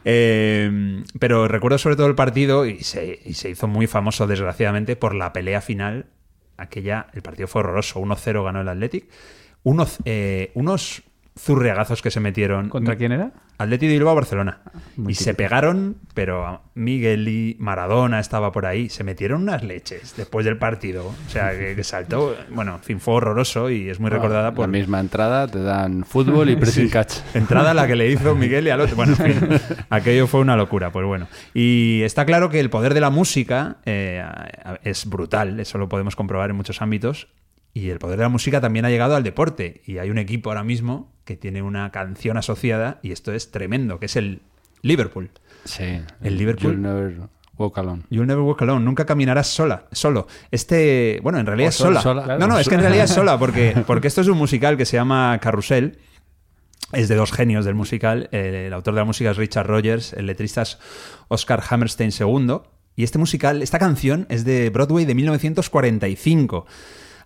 Eh, 0.04 1.04
pero 1.20 1.48
recuerdo 1.48 1.78
sobre 1.78 1.96
todo 1.96 2.08
el 2.08 2.16
partido 2.16 2.66
y 2.66 2.84
se, 2.84 3.20
y 3.26 3.34
se 3.34 3.50
hizo 3.50 3.68
muy 3.68 3.88
famoso, 3.88 4.28
desgraciadamente, 4.28 4.96
por 4.96 5.16
la 5.16 5.34
pelea 5.34 5.62
final. 5.62 6.08
Aquella, 6.58 7.08
el 7.14 7.22
partido 7.22 7.48
fue 7.48 7.62
horroroso. 7.62 8.00
1-0 8.00 8.44
ganó 8.44 8.62
el 8.62 8.68
Athletic. 8.68 9.10
Unos, 9.64 10.00
eh, 10.06 10.52
unos 10.56 11.04
zurriagazos 11.42 12.02
que 12.02 12.12
se 12.12 12.20
metieron. 12.20 12.70
¿Contra 12.70 12.96
quién 12.96 13.12
era? 13.12 13.32
Atleti 13.58 13.88
de 13.88 13.94
Bilbao, 13.94 14.16
Barcelona. 14.16 14.60
Muy 14.96 15.14
y 15.14 15.16
se 15.16 15.34
pegaron, 15.34 15.98
pero 16.14 16.62
Miguel 16.76 17.28
y 17.28 17.56
Maradona 17.60 18.20
estaba 18.20 18.52
por 18.52 18.66
ahí. 18.66 18.90
Se 18.90 19.04
metieron 19.04 19.44
unas 19.44 19.64
leches 19.64 20.16
después 20.16 20.46
del 20.46 20.58
partido. 20.58 21.08
O 21.08 21.30
sea, 21.30 21.52
que, 21.52 21.76
que 21.76 21.84
saltó. 21.84 22.36
Bueno, 22.50 22.76
en 22.76 22.84
fin, 22.84 23.00
fue 23.00 23.16
horroroso 23.16 23.70
y 23.70 23.90
es 23.90 24.00
muy 24.00 24.10
recordada 24.10 24.54
por 24.54 24.68
La 24.68 24.72
misma 24.72 25.00
entrada 25.00 25.48
te 25.48 25.62
dan 25.62 26.04
fútbol 26.04 26.50
y 26.50 26.56
pressing 26.58 26.90
catch. 26.90 27.16
Entrada 27.34 27.74
la 27.74 27.88
que 27.88 27.96
le 27.96 28.10
hizo 28.10 28.36
Miguel 28.36 28.68
y 28.68 28.70
al 28.70 28.82
otro. 28.82 28.96
Bueno, 28.96 29.16
en 29.20 29.34
fin, 29.34 29.60
aquello 29.90 30.28
fue 30.28 30.42
una 30.42 30.56
locura, 30.56 30.92
pues 30.92 31.06
bueno. 31.06 31.28
Y 31.54 32.02
está 32.04 32.26
claro 32.26 32.50
que 32.50 32.60
el 32.60 32.70
poder 32.70 32.94
de 32.94 33.02
la 33.02 33.10
música 33.10 33.78
eh, 33.86 34.24
es 34.84 35.08
brutal, 35.08 35.60
eso 35.60 35.78
lo 35.78 35.90
podemos 35.90 36.16
comprobar 36.16 36.50
en 36.50 36.56
muchos 36.56 36.82
ámbitos. 36.82 37.28
Y 37.74 37.90
el 37.90 38.00
poder 38.00 38.18
de 38.18 38.24
la 38.24 38.30
música 38.30 38.60
también 38.60 38.86
ha 38.86 38.90
llegado 38.90 39.16
al 39.16 39.24
deporte. 39.24 39.82
Y 39.86 39.98
hay 39.98 40.10
un 40.10 40.18
equipo 40.18 40.50
ahora 40.50 40.64
mismo 40.64 41.12
que 41.24 41.38
tiene 41.38 41.62
una 41.62 41.92
canción 41.92 42.38
asociada, 42.38 43.00
y 43.02 43.12
esto 43.12 43.32
es 43.32 43.52
tremendo, 43.52 44.00
que 44.00 44.08
es 44.08 44.16
el 44.16 44.42
Liverpool. 44.82 45.30
Sí. 45.66 46.02
El 46.22 46.38
Liverpool. 46.38 46.74
You'll 46.74 46.82
never 46.82 47.30
Walk 47.58 47.78
Alone. 47.78 48.04
You'll 48.10 48.28
Never 48.28 48.44
Walk 48.44 48.62
Alone. 48.62 48.84
Nunca 48.84 49.06
caminarás 49.06 49.48
sola, 49.48 49.86
solo. 49.92 50.28
Este, 50.50 51.20
bueno, 51.24 51.40
en 51.40 51.46
realidad 51.46 51.70
es 51.70 51.76
sola, 51.76 52.02
no, 52.40 52.48
no, 52.48 52.58
es 52.58 52.68
que 52.68 52.76
en 52.76 52.82
realidad 52.82 53.06
es 53.06 53.12
sola 53.12 53.38
porque, 53.40 53.84
porque 53.86 54.08
esto 54.08 54.22
es 54.22 54.28
un 54.28 54.38
musical 54.38 54.78
que 54.78 54.86
se 54.86 54.98
llama 54.98 55.38
Carrusel. 55.42 56.00
Es 56.92 57.08
de 57.08 57.16
dos 57.16 57.32
genios 57.32 57.64
del 57.64 57.76
musical. 57.76 58.28
El 58.32 58.74
autor 58.74 58.96
de 58.96 59.00
la 59.00 59.06
música 59.06 59.32
es 59.32 59.38
Richard 59.38 59.68
Rogers, 59.68 60.12
el 60.14 60.26
letrista 60.26 60.64
es 60.64 60.78
Oscar 61.30 61.64
Hammerstein 61.70 62.12
II. 62.18 62.58
Y 62.98 63.04
este 63.04 63.18
musical, 63.18 63.62
esta 63.62 63.80
canción 63.80 64.26
es 64.30 64.44
de 64.44 64.70
Broadway 64.70 65.06
de 65.06 65.16
1945. 65.16 66.66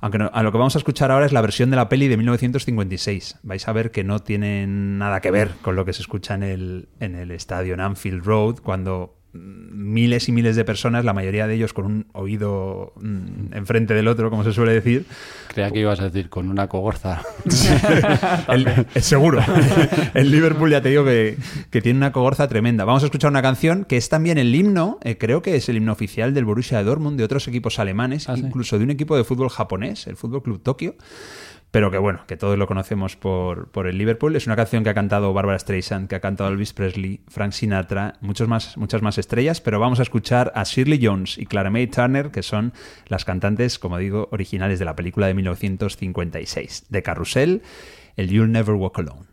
Aunque 0.06 0.20
a 0.32 0.44
lo 0.44 0.52
que 0.52 0.60
vamos 0.60 0.76
a 0.76 0.78
escuchar 0.78 1.10
ahora 1.10 1.26
es 1.26 1.32
la 1.32 1.42
versión 1.42 1.72
de 1.72 1.78
la 1.78 1.90
peli 1.90 2.08
de 2.08 2.16
1956. 2.16 3.40
Vais 3.42 3.68
a 3.68 3.72
ver 3.72 3.90
que 3.90 4.04
no 4.04 4.20
tienen 4.20 5.00
nada 5.00 5.20
que 5.20 5.32
ver 5.32 5.54
con 5.64 5.76
lo 5.76 5.84
que 5.84 5.94
se 5.94 6.04
escucha 6.04 6.36
en 6.36 6.44
el, 6.44 6.90
en 7.00 7.16
el 7.16 7.32
estadio 7.32 7.74
en 7.74 7.80
Anfield 7.80 8.24
Road, 8.24 8.60
cuando 8.62 9.18
miles 9.38 10.28
y 10.30 10.32
miles 10.32 10.56
de 10.56 10.64
personas, 10.66 11.04
la 11.06 11.14
mayoría 11.14 11.48
de 11.48 11.56
ellos 11.56 11.74
con 11.74 11.86
un 11.86 12.06
oído 12.14 12.94
mm, 12.96 13.54
enfrente 13.54 13.94
del 13.94 14.08
otro, 14.08 14.30
como 14.30 14.44
se 14.44 14.54
suele 14.54 14.74
decir, 14.74 15.06
Creía 15.54 15.72
que 15.72 15.80
ibas 15.80 16.00
a 16.02 16.06
decir 16.06 16.30
con 16.30 16.50
una 16.50 16.68
cogorza. 16.68 17.22
el, 18.50 18.68
el- 18.68 19.02
seguro. 19.02 19.42
el 20.14 20.32
Liverpool 20.32 20.70
ya 20.70 20.82
te 20.82 20.90
digo 20.90 21.06
que, 21.06 21.38
que 21.70 21.82
tiene 21.82 21.98
una 21.98 22.12
cogorza 22.12 22.48
tremenda. 22.48 22.84
Vamos 22.86 23.04
a 23.04 23.06
escuchar 23.08 23.32
una 23.32 23.42
canción 23.42 23.86
que 23.86 23.98
es 23.98 24.10
también 24.10 24.38
el 24.38 24.54
himno, 24.54 25.00
eh, 25.04 25.18
creo 25.18 25.42
que 25.42 25.56
es 25.56 25.70
el 25.70 25.78
himno 25.78 25.92
oficial 25.94 26.34
del 26.34 26.46
Borussia 26.46 26.84
Dortmund, 26.84 27.18
de 27.18 27.24
otros 27.24 27.48
equipos 27.48 27.80
alemanes, 27.80 28.28
Ah, 28.30 28.36
sí. 28.36 28.44
incluso 28.46 28.78
de 28.78 28.84
un 28.84 28.92
equipo 28.92 29.16
de 29.16 29.24
fútbol 29.24 29.50
japonés, 29.50 30.08
el 30.08 30.18
Fútbol 30.18 30.44
Club 30.44 30.62
Tokio. 30.62 30.96
Pero 31.76 31.92
que 31.92 31.98
bueno, 31.98 32.22
que 32.26 32.38
todos 32.38 32.58
lo 32.58 32.68
conocemos 32.68 33.18
por, 33.18 33.68
por 33.68 33.86
el 33.86 33.98
Liverpool. 33.98 34.34
Es 34.38 34.48
una 34.48 34.56
canción 34.56 34.86
que 34.86 34.92
ha 34.92 34.94
cantado 34.94 35.34
Barbara 35.34 35.60
Streisand, 35.60 36.08
que 36.08 36.16
ha 36.16 36.22
cantado 36.22 36.50
Elvis 36.50 36.72
Presley, 36.72 37.20
Frank 37.28 37.52
Sinatra, 37.52 38.14
más, 38.22 38.78
muchas 38.78 39.02
más 39.02 39.18
estrellas. 39.18 39.60
Pero 39.60 39.78
vamos 39.78 40.00
a 40.00 40.04
escuchar 40.04 40.54
a 40.56 40.64
Shirley 40.64 41.06
Jones 41.06 41.38
y 41.38 41.46
Clara 41.46 41.70
May 41.70 41.88
Turner, 41.88 42.32
que 42.32 42.44
son 42.44 42.72
las 43.10 43.26
cantantes, 43.26 43.78
como 43.78 43.98
digo, 43.98 44.30
originales 44.32 44.80
de 44.80 44.86
la 44.86 44.96
película 44.96 45.28
de 45.28 45.34
1956, 45.34 46.86
de 46.88 47.04
Carrusel, 47.04 47.62
el 48.16 48.30
You'll 48.30 48.54
Never 48.54 48.76
Walk 48.76 48.98
Alone. 49.00 49.26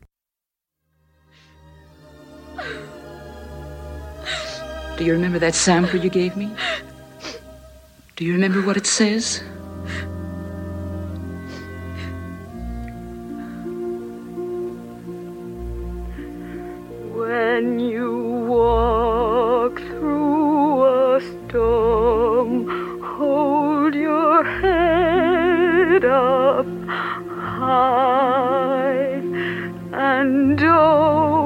Do 4.99 5.05
you 5.05 5.12
remember 5.12 5.38
that 5.38 5.53
sample 5.53 6.01
you 6.01 6.11
gave 6.11 6.36
me? 6.36 6.53
Do 8.16 8.24
you 8.24 8.32
remember 8.32 8.66
what 8.66 8.76
it 8.76 8.86
says? 8.86 9.45
When 17.55 17.78
you 17.78 18.11
walk 18.48 19.76
through 19.76 20.84
a 20.84 21.20
storm, 21.20 22.50
hold 23.03 23.94
your 23.94 24.42
head 24.42 26.07
up 26.07 26.66
high 27.28 29.20
and 29.92 30.59
don't 30.59 31.41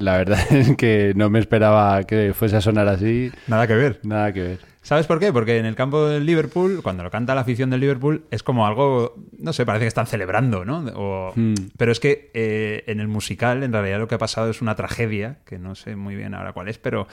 La, 0.00 0.16
ver- 0.18 0.28
la 0.28 0.36
verdad 0.36 0.52
es 0.70 0.76
que 0.76 1.12
no 1.16 1.30
me 1.30 1.38
esperaba 1.38 2.04
que 2.04 2.32
fuese 2.34 2.56
a 2.56 2.60
sonar 2.60 2.88
así. 2.88 3.30
Nada 3.46 3.66
que 3.66 3.74
ver. 3.74 4.00
Nada 4.02 4.32
que 4.32 4.42
ver. 4.42 4.58
¿Sabes 4.80 5.06
por 5.06 5.20
qué? 5.20 5.34
Porque 5.34 5.58
en 5.58 5.66
el 5.66 5.74
campo 5.74 6.06
del 6.06 6.24
Liverpool, 6.24 6.80
cuando 6.82 7.02
lo 7.02 7.10
canta 7.10 7.34
la 7.34 7.42
afición 7.42 7.68
del 7.68 7.80
Liverpool, 7.80 8.24
es 8.30 8.42
como 8.42 8.66
algo, 8.66 9.16
no 9.38 9.52
sé, 9.52 9.66
parece 9.66 9.84
que 9.84 9.88
están 9.88 10.06
celebrando, 10.06 10.64
¿no? 10.64 10.78
O- 10.94 11.32
Hmm. 11.36 11.54
Pero 11.76 11.92
es 11.92 12.00
que 12.00 12.30
eh, 12.32 12.84
en 12.86 12.98
el 13.00 13.06
musical, 13.08 13.62
en 13.64 13.72
realidad 13.72 13.98
lo 13.98 14.08
que 14.08 14.14
ha 14.14 14.18
pasado 14.18 14.48
es 14.48 14.62
una 14.62 14.76
tragedia, 14.76 15.38
que 15.44 15.58
no 15.58 15.74
sé 15.74 15.94
muy 15.94 16.16
bien 16.16 16.32
ahora 16.32 16.54
cuál 16.54 16.68
es, 16.68 16.78
pero 16.78 17.06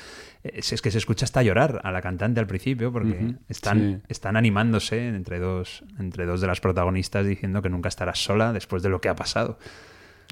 es, 0.43 0.71
es 0.71 0.81
que 0.81 0.89
se 0.89 0.99
escucha 0.99 1.25
hasta 1.25 1.43
llorar 1.43 1.81
a 1.83 1.91
la 1.91 2.01
cantante 2.01 2.39
al 2.39 2.47
principio, 2.47 2.93
porque 2.93 3.17
Ujú, 3.25 3.35
están, 3.49 3.79
sí. 3.79 3.97
están 4.07 4.37
animándose 4.37 5.09
entre 5.09 5.39
dos, 5.39 5.83
entre 5.99 6.25
dos 6.25 6.39
de 6.39 6.47
las 6.47 6.61
protagonistas 6.61 7.25
diciendo 7.25 7.61
que 7.61 7.69
nunca 7.69 7.89
estarás 7.89 8.19
sola 8.23 8.53
después 8.53 8.83
de 8.83 8.89
lo 8.89 9.01
que 9.01 9.09
ha 9.09 9.15
pasado. 9.17 9.59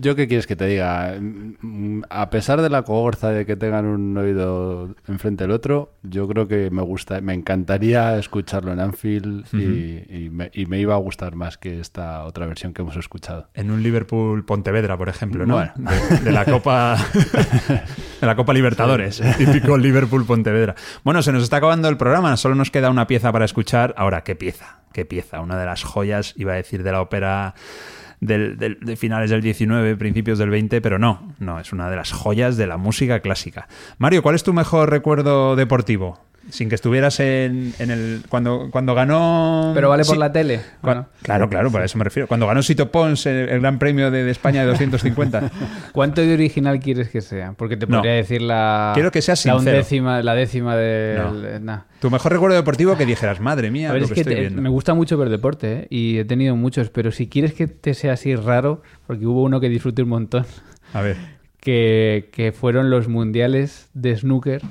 ¿Yo 0.02 0.16
qué 0.16 0.28
quieres 0.28 0.48
que 0.48 0.56
te 0.56 0.66
diga? 0.66 1.16
Mm, 1.20 2.02
A 2.10 2.30
pesar 2.30 2.62
de 2.62 2.70
la 2.70 2.82
cogorza 2.84 3.30
de 3.30 3.46
que 3.46 3.56
tengan 3.56 3.86
un 3.86 4.18
oído 4.18 4.96
enfrente 5.08 5.44
del 5.44 5.52
otro, 5.52 5.94
yo 6.04 6.28
creo 6.28 6.48
que 6.48 6.70
me 6.72 6.82
gusta, 6.82 7.22
me 7.22 7.34
encantaría 7.34 8.18
escucharlo 8.18 8.72
en 8.74 8.80
Anfield 8.80 9.46
y, 9.54 10.26
y 10.26 10.30
me, 10.30 10.50
y 10.54 10.66
me 10.66 10.80
iba 10.80 10.94
a 10.96 10.98
gustar 10.98 11.36
más 11.36 11.58
que 11.58 11.80
esta 11.80 12.24
otra 12.26 12.46
versión 12.48 12.74
que 12.74 12.82
hemos 12.82 12.96
escuchado. 12.98 13.50
En 13.54 13.72
un 13.72 13.84
Liverpool 13.84 14.46
Pontevedra, 14.46 14.98
por 14.98 15.10
ejemplo, 15.10 15.46
¿no? 15.46 15.56
Bueno. 15.56 15.72
De, 15.76 16.18
de 16.22 16.32
la 16.32 16.46
Copa 16.46 16.98
de 18.22 18.28
la 18.28 18.36
Copa 18.36 18.54
Libertadores, 18.54 19.22
típico 19.38 19.78
Liverpool 19.78 20.26
Pontevedra. 20.26 20.76
Bueno, 21.04 21.22
se 21.22 21.32
nos 21.32 21.44
está 21.44 21.58
acabando 21.58 21.88
el 21.89 21.98
programa, 21.98 22.36
solo 22.38 22.56
nos 22.56 22.72
queda 22.72 22.89
una 22.89 23.08
pieza 23.08 23.32
para 23.32 23.46
escuchar. 23.46 23.94
Ahora, 23.98 24.24
¿qué 24.24 24.36
pieza? 24.36 24.80
¿Qué 24.91 25.06
pieza? 25.06 25.41
Una 25.41 25.58
de 25.58 25.66
las 25.66 25.84
joyas, 25.84 26.34
iba 26.38 26.54
a 26.54 26.56
decir, 26.56 26.84
de 26.84 26.91
la 26.91 27.02
ópera 27.02 27.56
del- 28.26 28.57
del- 28.57 28.80
de 28.80 28.95
finales 28.95 29.30
del 29.30 29.41
19, 29.41 29.95
principios 29.95 30.39
del 30.39 30.49
20, 30.49 30.82
pero 30.82 30.99
no, 30.99 31.34
no, 31.39 31.59
es 31.59 31.71
una 31.74 31.89
de 31.89 31.95
las 31.95 32.11
joyas 32.11 32.57
de 32.57 32.67
la 32.67 32.78
música 32.78 33.19
clásica. 33.19 33.67
Mario, 33.97 34.21
¿cuál 34.24 34.36
es 34.36 34.43
tu 34.43 34.53
mejor 34.53 34.89
recuerdo 34.89 35.55
deportivo? 35.55 36.19
Sin 36.50 36.70
que 36.70 36.76
estuvieras 36.76 37.20
en, 37.20 37.74
en 37.80 37.89
el. 37.91 38.22
Cuando, 38.30 38.70
cuando 38.72 38.94
ganó. 38.96 39.72
Pero 39.74 39.89
vale 39.89 40.04
por 40.06 40.16
Sí. 40.16 40.20
la 40.20 40.32
tele. 40.32 40.62
Bueno, 40.82 41.08
claro, 41.22 41.50
claro, 41.50 41.72
para 41.72 41.86
eso 41.86 41.98
me 41.98 42.04
refiero. 42.04 42.28
Cuando 42.28 42.46
ganó 42.48 42.62
Sito 42.62 42.91
Pons 42.91 43.26
el, 43.26 43.50
el 43.50 43.60
Gran 43.62 43.80
Premio 43.80 44.12
de, 44.12 44.24
de 44.24 44.32
España 44.32 44.62
de 44.62 44.68
250. 44.68 45.52
¿Cuánto 45.94 46.22
de 46.22 46.34
original 46.34 46.80
quieres 46.80 47.10
que 47.10 47.22
sea? 47.22 47.54
Porque 47.54 47.78
te 47.78 47.88
No. 47.88 47.98
podría 47.98 48.14
decir 48.14 48.41
la. 48.41 48.91
Quiero 48.94 49.12
que 49.12 49.22
seas 49.22 49.46
la 49.46 49.56
undécima, 49.56 50.22
la 50.22 50.36
décima 50.36 50.76
de. 50.76 51.18
No. 51.18 51.60
nah. 51.60 51.80
tu 52.00 52.12
mejor 52.12 52.32
recuerdo 52.34 52.56
deportivo 52.56 52.98
que 52.98 53.06
dijeras, 53.06 53.39
madre 53.39 53.72
mía, 53.72 53.91
ver, 53.91 54.02
lo 54.02 54.06
es 54.06 54.10
que, 54.12 54.16
que 54.16 54.22
estoy 54.22 54.36
te- 54.36 54.41
viendo. 54.41 54.62
me 54.62 54.70
gusta 54.70 54.94
mucho 54.94 55.18
ver 55.18 55.30
deporte, 55.30 55.74
¿eh? 55.74 55.88
Y 55.89 56.18
he 56.20 56.26
tenido 56.26 56.56
muchos, 56.56 56.89
pero 56.89 57.12
si 57.12 57.28
quieres 57.30 57.54
que 57.54 57.68
te 57.68 57.94
sea 57.94 58.14
así 58.14 58.36
raro, 58.36 58.82
porque 59.08 59.26
hubo 59.26 59.44
uno 59.44 59.60
que 59.60 59.70
disfruté 59.70 60.04
un 60.04 60.10
montón, 60.10 60.46
A 60.94 61.02
ver. 61.02 61.16
que, 61.60 62.30
que 62.34 62.52
fueron 62.52 62.89
los 62.89 63.08
mundiales 63.08 63.89
de 63.94 64.18
snooker 64.18 64.62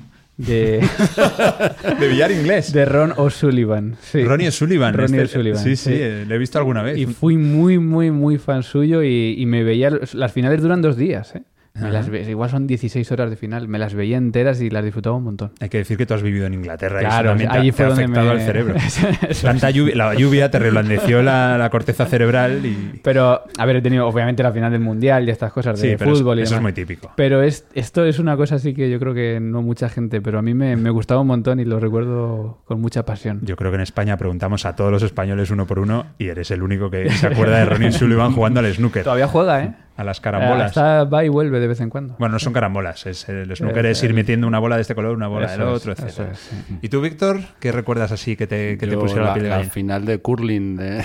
de, 0.46 0.80
De 2.00 2.08
billar 2.08 2.30
inglés. 2.30 2.72
de 2.72 2.84
Ron 2.84 3.12
O'Sullivan. 3.16 3.96
Sí. 4.00 4.24
Ronnie 4.24 4.48
O'Sullivan. 4.48 4.94
Ronnie 4.94 5.22
este- 5.22 5.38
O'Sullivan, 5.38 5.62
Sí, 5.62 5.76
sí, 5.76 5.90
sí. 5.92 5.98
le 5.98 6.34
he 6.34 6.38
visto 6.38 6.58
alguna 6.58 6.82
vez. 6.82 6.98
Y 6.98 7.06
fui 7.06 7.36
muy, 7.36 7.78
muy, 7.78 8.10
muy 8.10 8.38
fan 8.38 8.62
suyo 8.62 9.02
y, 9.02 9.34
y 9.38 9.46
me 9.46 9.62
veía... 9.64 9.90
Las 10.12 10.32
finales 10.32 10.60
duran 10.62 10.82
dos 10.82 10.96
días, 10.96 11.34
¿eh? 11.34 11.42
Me 11.74 11.90
las 11.90 12.10
ve- 12.10 12.28
igual 12.30 12.50
son 12.50 12.66
16 12.66 13.10
horas 13.12 13.30
de 13.30 13.36
final. 13.36 13.66
Me 13.66 13.78
las 13.78 13.94
veía 13.94 14.18
enteras 14.18 14.60
y 14.60 14.68
las 14.68 14.84
disfrutaba 14.84 15.16
un 15.16 15.24
montón. 15.24 15.52
Hay 15.58 15.70
que 15.70 15.78
decir 15.78 15.96
que 15.96 16.04
tú 16.04 16.12
has 16.12 16.22
vivido 16.22 16.46
en 16.46 16.52
Inglaterra 16.54 17.00
y 17.02 17.06
eso 17.06 17.10
Claro, 17.10 17.36
te, 17.36 17.46
allí 17.48 17.70
te 17.70 17.72
fue 17.76 17.84
ha 17.86 17.88
donde 17.88 18.04
afectado 18.04 18.26
me- 18.26 18.32
al 18.32 18.40
cerebro. 18.42 18.74
Tanta 19.42 19.70
lluvia, 19.70 19.96
la 19.96 20.14
lluvia 20.14 20.50
te 20.50 20.58
reblandeció 20.58 21.22
la, 21.22 21.56
la 21.56 21.70
corteza 21.70 22.04
cerebral 22.06 22.64
y... 22.66 23.00
Pero, 23.02 23.40
a 23.56 23.66
ver, 23.66 23.76
he 23.76 23.82
tenido 23.82 24.06
obviamente 24.06 24.42
la 24.42 24.52
final 24.52 24.70
del 24.70 24.80
Mundial 24.80 25.26
y 25.26 25.30
estas 25.30 25.50
cosas 25.52 25.80
de 25.80 25.90
Sí, 25.92 25.96
pero 25.98 26.14
fútbol 26.14 26.38
y 26.40 26.42
eso 26.42 26.56
es 26.56 26.60
muy 26.62 26.72
típico. 26.74 27.10
Pero 27.16 27.42
es, 27.42 27.66
esto 27.74 28.04
es 28.04 28.18
una 28.18 28.36
cosa 28.36 28.56
así 28.56 28.74
que 28.74 28.90
yo 28.90 28.98
creo 28.98 29.14
que 29.14 29.38
no 29.40 29.62
mucha 29.62 29.88
gente, 29.88 30.20
pero 30.20 30.38
a 30.38 30.42
mí 30.42 30.52
me, 30.54 30.76
me 30.76 30.90
gustaba 30.90 31.22
un 31.22 31.26
montón 31.28 31.58
y 31.58 31.64
lo 31.64 31.80
recuerdo 31.80 32.58
con 32.66 32.80
mucha 32.82 33.04
pasión. 33.06 33.40
Yo 33.42 33.56
creo 33.56 33.70
que 33.70 33.76
en 33.76 33.82
España 33.82 34.16
preguntamos 34.18 34.66
a 34.66 34.76
todos 34.76 34.90
los 34.92 35.02
españoles 35.02 35.50
uno 35.50 35.66
por 35.66 35.78
uno 35.78 36.04
y 36.18 36.28
eres 36.28 36.50
el 36.50 36.62
único 36.62 36.90
que 36.90 37.08
se 37.10 37.28
acuerda 37.28 37.58
de 37.58 37.64
Ronnie 37.64 37.92
Sullivan 37.92 38.32
jugando 38.32 38.60
al 38.60 38.72
snooker, 38.72 39.04
Todavía 39.04 39.26
juega, 39.26 39.64
¿eh? 39.64 39.74
A 39.96 40.04
las 40.04 40.20
carambolas. 40.20 40.68
Hasta 40.76 41.04
va 41.04 41.24
y 41.24 41.28
vuelve 41.28 41.60
de 41.60 41.68
vez 41.68 41.80
en 41.80 41.90
cuando. 41.90 42.16
Bueno, 42.18 42.32
no 42.34 42.38
son 42.38 42.52
carambolas, 42.52 43.04
es 43.06 43.28
el 43.28 43.54
snooker 43.54 43.86
Es 43.86 43.98
es 43.98 44.04
ir 44.04 44.14
metiendo 44.14 44.46
una 44.46 44.58
bola 44.58 44.76
de 44.76 44.82
este 44.82 44.94
color, 44.94 45.14
una 45.16 45.28
bola 45.28 45.50
del 45.50 45.62
otro, 45.62 45.92
etc. 45.92 46.02
es, 46.32 46.38
sí. 46.38 46.78
¿Y 46.82 46.88
tú, 46.88 47.00
Víctor, 47.00 47.40
qué 47.60 47.72
recuerdas 47.72 48.10
así 48.12 48.36
que 48.36 48.46
te, 48.46 48.78
que 48.78 48.86
te 48.86 48.96
pusieron 48.96 49.24
la, 49.24 49.30
la, 49.30 49.34
piel 49.34 49.44
de 49.44 49.50
gallina? 49.50 49.70
final 49.70 50.04
de 50.06 50.18
curling 50.18 50.76
de... 50.76 51.04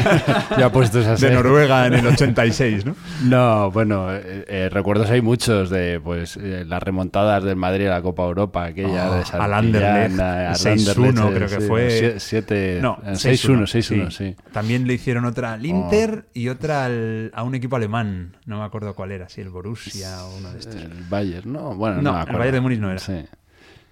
ya 0.58 0.70
puestos 0.72 1.06
a 1.06 1.14
De. 1.16 1.30
Noruega 1.34 1.86
en 1.86 1.94
el 1.94 2.06
86, 2.06 2.84
¿no? 2.86 2.96
No, 3.24 3.70
bueno, 3.70 4.12
eh, 4.12 4.44
eh, 4.48 4.68
recuerdos 4.70 5.10
hay 5.10 5.20
muchos 5.20 5.70
de 5.70 6.00
pues 6.02 6.36
eh, 6.36 6.64
las 6.66 6.82
remontadas 6.82 7.44
del 7.44 7.56
Madrid 7.56 7.86
a 7.86 7.90
la 7.90 8.02
Copa 8.02 8.24
Europa, 8.24 8.64
aquella 8.64 9.12
Ah, 9.12 9.16
de 9.16 9.38
al 9.38 9.54
Anderlecht, 9.54 10.18
al 10.20 10.54
6-1 10.54 11.06
Anderlecht, 11.08 11.34
creo 11.36 11.48
que 11.48 11.60
sí, 11.60 11.68
fue. 11.68 11.88
sie- 11.90 12.18
Siete, 12.18 12.78
No, 12.80 12.98
eh, 13.04 13.12
6-1, 13.12 13.62
6-1, 13.66 14.10
sí. 14.10 14.36
También 14.52 14.86
le 14.86 14.94
hicieron 14.94 15.24
otra 15.24 15.52
al 15.54 15.64
Inter 15.66 16.26
y 16.34 16.48
otra 16.48 16.84
al- 16.86 17.30
a 17.34 17.42
un 17.42 17.54
equipo 17.54 17.76
alemán. 17.76 18.23
No 18.46 18.58
me 18.58 18.64
acuerdo 18.64 18.94
cuál 18.94 19.12
era, 19.12 19.28
si 19.28 19.40
el 19.40 19.50
Borussia 19.50 20.24
o 20.24 20.36
uno 20.36 20.52
de 20.52 20.58
estos. 20.60 20.74
El 20.76 21.04
Bayern, 21.08 21.52
¿no? 21.52 21.74
Bueno, 21.74 21.96
No, 22.02 22.12
no, 22.12 22.24
me 22.26 22.30
el. 22.32 22.38
Bayern 22.38 22.54
de 22.54 22.60
Múnich 22.60 22.80
no 22.80 22.90
era. 22.90 22.98
Sí. 23.00 23.24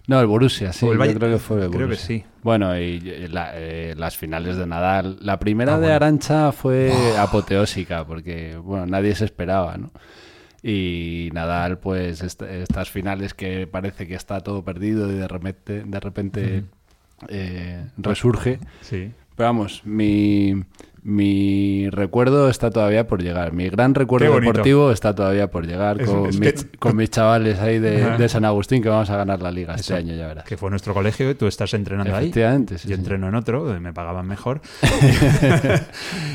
No, 0.09 0.21
el 0.21 0.27
Borussia, 0.27 0.73
sí. 0.73 0.87
El 0.87 0.95
yo 0.95 0.99
Bayern- 0.99 1.19
creo 1.19 1.33
que 1.33 1.39
fue 1.39 1.65
el 1.65 1.71
creo 1.71 1.89
que 1.89 1.97
sí. 1.97 2.25
Bueno, 2.43 2.77
y 2.77 3.01
eh, 3.05 3.29
la- 3.31 3.53
eh, 3.55 3.95
las 3.97 4.17
finales 4.17 4.57
de 4.57 4.67
Nadal. 4.67 5.17
La 5.21 5.39
primera 5.39 5.75
Ah, 5.75 5.77
de 5.77 5.83
bueno. 5.83 5.95
Arancha 5.95 6.51
fue 6.53 6.93
apoteósica, 7.19 8.05
porque, 8.05 8.57
bueno, 8.57 8.87
nadie 8.87 9.15
se 9.15 9.25
esperaba, 9.25 9.77
¿no? 9.77 9.91
Y 10.65 11.31
Nadal, 11.33 11.79
pues, 11.79 12.21
est- 12.23 12.43
estas 12.43 12.91
finales 12.91 13.35
que 13.35 13.67
parece 13.67 14.07
que 14.07 14.15
está 14.15 14.41
todo 14.41 14.65
perdido 14.65 15.11
y 15.11 15.15
de 15.15 15.29
repente, 15.29 15.83
de 15.85 16.01
repente 16.01 16.65
eh, 17.29 17.87
resurge. 17.97 18.59
Sí. 18.81 19.13
Pero 19.37 19.49
vamos, 19.49 19.83
mi, 19.85 20.63
mi 21.05 21.91
recuerdo 21.91 22.49
está 22.49 22.71
todavía 22.71 23.07
por 23.09 23.23
llegar. 23.23 23.53
Mi 23.53 23.69
gran 23.69 23.95
recuerdo 23.95 24.39
deportivo 24.39 24.93
está 24.93 25.15
todavía 25.15 25.51
por 25.51 25.67
llegar 25.67 26.01
Es- 26.01 26.09
con, 26.09 26.27
es 26.27 26.39
mis, 26.39 26.53
que- 26.65 26.79
con 26.79 26.97
mis 26.97 27.11
chavales 27.11 27.59
ahí 27.59 27.79
de, 27.81 28.29
San 28.29 28.45
Agustín 28.45 28.83
que 28.83 28.89
vamos 28.89 29.11
a 29.11 29.17
ganar 29.17 29.43
la 29.43 29.51
liga 29.51 29.75
este 29.75 29.95
año, 29.95 30.15
ya 30.15 30.29
verás. 30.29 30.45
Que 30.45 30.57
fue 30.57 30.71
nuestro 30.71 30.95
colegio 30.95 31.29
y 31.31 31.35
tú 31.35 31.47
estás 31.49 31.75
entrenando 31.75 32.15
ahí. 32.15 32.33
Sí, 32.33 32.41
Yo 32.41 32.79
sí. 32.79 32.93
entreno 32.93 33.29
en 33.29 33.35
otro, 33.35 33.65
donde 33.65 33.81
me 33.81 33.93
pagaban 33.93 34.27
mejor. 34.27 34.61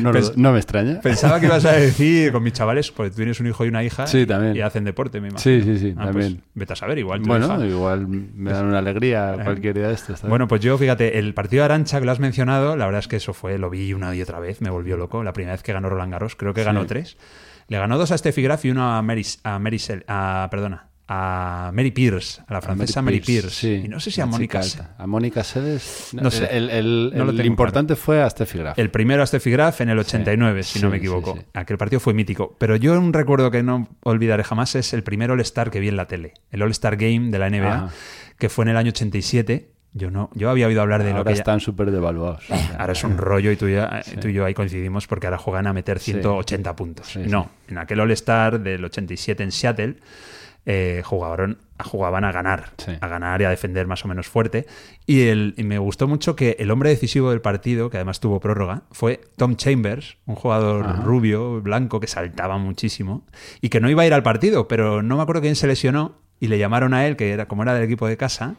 No, 0.02 0.12
lo- 0.12 0.20
Pens- 0.20 0.34
no 0.36 0.52
me 0.52 0.58
extraña. 0.60 1.00
Pensaba 1.02 1.40
que 1.40 1.46
ibas 1.48 1.66
a 1.66 1.72
decir 1.74 2.32
con 2.32 2.44
mis 2.44 2.54
chavales, 2.54 2.92
porque 2.92 3.10
tú 3.12 3.16
tienes 3.18 3.40
un 3.40 3.48
hijo 3.48 3.66
y 3.66 3.70
una 3.70 3.84
hija. 3.84 4.06
Sí, 4.08 4.26
también. 4.26 4.56
Y 4.56 4.62
hacen 4.62 4.84
deporte, 4.84 5.20
me 5.22 5.30
imagino. 5.30 5.40
Sí, 5.40 5.62
sí, 5.64 5.80
sí, 5.80 5.94
Ah, 5.98 6.10
pues, 6.12 6.26
también. 6.26 6.44
vete 6.54 6.74
a 6.74 6.76
saber, 6.76 6.98
igual. 7.00 7.22
Bueno, 7.22 7.64
igual 7.66 8.08
me 8.08 8.52
dan 8.52 8.66
una 8.66 8.80
alegría 8.80 9.36
cualquier 9.44 9.74
día 9.76 9.88
de 9.88 9.94
esto. 9.94 10.14
¿está 10.14 10.28
Bueno, 10.28 10.48
pues 10.48 10.62
yo, 10.62 10.78
fíjate, 10.78 11.18
el 11.20 11.34
partido 11.34 11.62
de 11.62 11.66
Arancha 11.66 12.00
que 12.00 12.06
lo 12.06 12.12
has 12.12 12.20
mencionado, 12.20 12.76
la 12.76 12.86
verdad 12.86 13.00
es 13.00 13.08
que 13.08 13.16
eso 13.16 13.34
fue, 13.34 13.58
lo 13.58 13.70
vi 13.70 13.94
una 13.94 14.14
y 14.16 14.22
otra 14.22 14.40
vez, 14.40 14.57
me 14.62 14.70
volvió 14.70 14.98
loco. 14.98 15.24
La 15.24 15.34
primera 15.34 15.54
vez 15.54 15.64
que 15.64 15.74
ganó 15.74 15.90
Roland 15.90 16.12
Garros, 16.12 16.36
creo 16.36 16.54
que 16.54 16.64
ganó 16.64 16.82
Sí. 16.82 16.88
tres. 16.88 17.18
Le 17.68 17.78
ganó 17.78 17.98
dos 17.98 18.12
a 18.12 18.18
Steffi 18.18 18.42
Graf 18.42 18.64
y 18.66 18.72
uno 18.72 18.96
a 18.96 19.02
Mary, 19.02 19.26
a 19.44 19.60
Mary 19.60 19.78
Sel- 19.78 20.06
a, 20.08 20.48
perdona, 20.50 20.88
a 21.10 21.72
Mary 21.74 21.92
Pierce, 21.92 22.42
a 22.48 22.54
la 22.54 22.62
francesa 22.62 23.02
Mary, 23.02 23.20
Pierce. 23.22 23.50
sí, 23.50 23.82
y 23.86 23.88
no 23.88 24.00
sé 24.00 24.12
si 24.12 24.20
a 24.22 24.26
Mónica. 24.26 24.62
A 24.98 25.08
Mónica 25.08 25.44
Seles. 25.44 26.10
No 26.14 26.30
sé. 26.32 26.46
El, 26.52 26.70
el- 26.70 27.12
No 27.16 27.32
importante 27.44 27.96
fue 27.96 28.22
a 28.22 28.30
Steffi 28.30 28.58
Graf. 28.60 28.78
El 28.80 28.90
primero 28.92 29.24
a 29.24 29.26
Steffi 29.26 29.52
Graf 29.52 29.82
en 29.82 29.90
el 29.90 30.00
89, 30.00 30.64
si 30.64 30.80
no 30.80 30.88
sí, 30.88 30.92
me 30.92 30.98
equivoco. 30.98 31.38
Aquel 31.54 31.78
partido 31.78 32.00
fue 32.00 32.14
mítico. 32.14 32.56
Pero 32.58 32.76
yo 32.76 32.98
un 33.00 33.14
recuerdo 33.14 33.52
que 33.52 33.64
no 33.64 33.88
olvidaré 34.04 34.44
jamás 34.44 34.76
es 34.76 34.94
el 34.94 35.04
primer 35.04 35.32
All-Star 35.32 35.72
que 35.72 35.80
vi 35.80 35.88
en 35.90 35.98
la 35.98 36.08
tele. 36.08 36.34
El 36.52 36.62
All-Star 36.62 36.96
Game 36.98 37.32
de 37.32 37.40
la 37.40 37.50
NBA, 37.50 37.90
que 38.38 38.50
fue 38.50 38.64
en 38.66 38.70
el 38.70 38.78
año 38.78 38.90
87. 38.90 39.72
Yo 39.98 40.12
no, 40.12 40.30
yo 40.34 40.50
había 40.50 40.68
oído 40.68 40.82
hablar 40.82 41.04
de 41.04 41.12
lo 41.12 41.18
Ahora 41.18 41.32
que 41.32 41.36
ya- 41.36 41.42
están 41.42 41.60
súper 41.60 41.92
devaluados. 41.92 42.44
Ahora 42.78 42.94
es 42.94 43.04
un 43.04 43.18
rollo 43.18 43.52
y 43.52 43.56
tú, 43.56 43.68
ya- 43.68 44.02
tú 44.22 44.28
y 44.28 44.34
yo 44.34 44.46
ahí 44.46 44.54
coincidimos 44.54 45.08
porque 45.08 45.28
ahora 45.28 45.38
juegan 45.38 45.66
a 45.68 45.74
meter 45.74 46.00
180 46.00 46.76
puntos. 46.76 47.08
Sí, 47.08 47.20
no, 47.28 47.44
sí. 47.68 47.72
en 47.74 47.78
aquel 47.80 48.00
All-Star 48.00 48.60
del 48.60 48.86
87 48.86 49.44
en 49.44 49.52
Seattle 49.52 49.96
eh, 50.70 51.02
jugaron, 51.06 51.60
jugaban 51.82 52.26
a 52.26 52.32
ganar, 52.34 52.72
a 53.00 53.08
ganar 53.08 53.42
y 53.42 53.46
a 53.46 53.50
defender 53.50 53.88
más 53.88 54.04
o 54.04 54.10
menos 54.10 54.28
fuerte. 54.28 54.66
Y, 55.06 55.28
el, 55.30 55.54
y 55.58 55.64
me 55.64 55.78
gustó 55.80 56.10
mucho 56.10 56.36
que 56.36 56.58
el 56.60 56.72
hombre 56.72 56.90
decisivo 56.90 57.30
del 57.30 57.40
partido, 57.40 57.90
que 57.90 57.96
además 57.98 58.20
tuvo 58.20 58.42
prórroga, 58.42 58.82
fue 58.92 59.22
Tom 59.38 59.56
Chambers, 59.56 60.18
un 60.26 60.36
jugador 60.36 60.86
Ajá. 60.86 61.02
rubio, 61.04 61.62
blanco, 61.62 62.02
que 62.02 62.08
saltaba 62.08 62.58
muchísimo 62.58 63.26
y 63.62 63.70
que 63.70 63.80
no 63.80 63.90
iba 63.90 64.04
a 64.04 64.08
ir 64.08 64.14
al 64.14 64.24
partido, 64.24 64.68
pero 64.68 65.02
no 65.02 65.16
me 65.16 65.22
acuerdo 65.24 65.42
quién 65.42 65.56
se 65.56 65.68
lesionó 65.68 66.18
y 66.42 66.48
le 66.50 66.60
llamaron 66.60 66.94
a 66.94 67.08
él, 67.08 67.16
que 67.16 67.32
era 67.32 67.48
como 67.48 67.64
era 67.64 67.74
del 67.74 67.84
equipo 67.84 68.06
de 68.06 68.18
casa, 68.18 68.56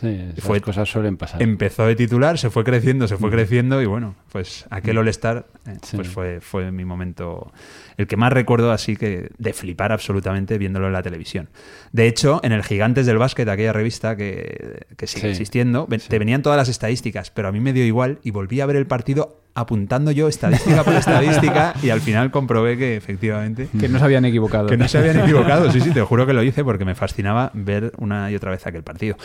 Sí, 0.00 0.08
esas 0.32 0.44
Fue- 0.44 0.60
cosas 0.62 0.88
suelen 0.88 1.16
pasar. 1.18 1.42
empezó 1.42 1.84
de 1.86 1.94
titular, 1.94 2.38
se 2.38 2.48
fue 2.48 2.64
creciendo, 2.64 3.06
se 3.06 3.16
fue 3.18 3.30
creciendo 3.30 3.82
y 3.82 3.86
bueno, 3.86 4.14
pues 4.32 4.64
aquel 4.70 4.96
All-Star 4.96 5.44
eh, 5.66 5.76
Sí. 5.82 5.96
pues 5.96 6.08
fue, 6.08 6.40
fue 6.40 6.70
mi 6.72 6.84
momento, 6.86 7.52
el 7.98 8.06
que 8.06 8.16
más 8.16 8.32
recuerdo 8.32 8.72
así 8.72 8.96
que 8.96 9.30
de 9.36 9.52
flipar 9.52 9.92
absolutamente 9.92 10.56
viéndolo 10.56 10.86
en 10.86 10.94
la 10.94 11.02
televisión. 11.02 11.48
De 11.92 12.06
hecho, 12.06 12.40
en 12.42 12.52
el 12.52 12.62
Gigantes 12.62 13.04
del 13.04 13.18
Básquet, 13.18 13.46
aquella 13.48 13.72
revista 13.74 14.16
que, 14.16 14.86
que 14.96 15.06
sigue 15.06 15.20
Sí. 15.22 15.28
existiendo, 15.28 15.86
te 16.08 16.18
venían 16.18 16.40
todas 16.42 16.56
las 16.56 16.68
estadísticas, 16.70 17.30
pero 17.30 17.48
a 17.48 17.52
mí 17.52 17.60
me 17.60 17.72
dio 17.74 17.84
igual 17.84 18.20
y 18.22 18.30
volví 18.30 18.60
a 18.62 18.66
ver 18.66 18.76
el 18.76 18.86
partido 18.86 19.36
apuntando 19.52 20.12
yo 20.12 20.28
estadística 20.28 20.84
por 20.84 20.94
estadística 20.94 21.74
y 21.82 21.90
al 21.90 22.00
final 22.00 22.30
comprobé 22.30 22.78
que 22.78 22.96
efectivamente 22.96 23.68
Que 23.78 23.88
no 23.88 23.98
se 23.98 24.04
habían 24.04 24.24
equivocado. 24.24 24.68
que 24.68 24.76
no 24.76 24.88
se 24.88 24.96
habían 24.96 25.18
equivocado, 25.20 25.70
sí, 25.72 25.80
sí, 25.80 25.90
te 25.90 26.00
juro 26.02 26.24
que 26.26 26.32
lo 26.32 26.42
hice 26.42 26.64
porque 26.64 26.84
me 26.84 26.94
fascinaba 26.94 27.50
ver 27.52 27.92
una 27.98 28.30
y 28.30 28.36
otra 28.36 28.52
vez 28.52 28.66
aquel 28.66 28.84
partido. 28.84 29.16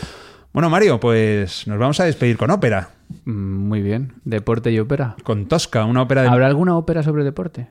Bueno, 0.56 0.70
Mario, 0.70 0.98
pues 0.98 1.66
nos 1.66 1.78
vamos 1.78 2.00
a 2.00 2.06
despedir 2.06 2.38
con 2.38 2.50
ópera. 2.50 2.88
Mm, 3.26 3.68
Muy 3.68 3.82
bien. 3.82 4.14
Deporte 4.24 4.72
y 4.72 4.78
ópera. 4.78 5.14
Con 5.22 5.48
Tosca, 5.48 5.84
una 5.84 6.00
ópera 6.00 6.22
de... 6.22 6.28
¿Habrá 6.28 6.46
alguna 6.46 6.78
ópera 6.78 7.02
sobre 7.02 7.24
deporte? 7.24 7.66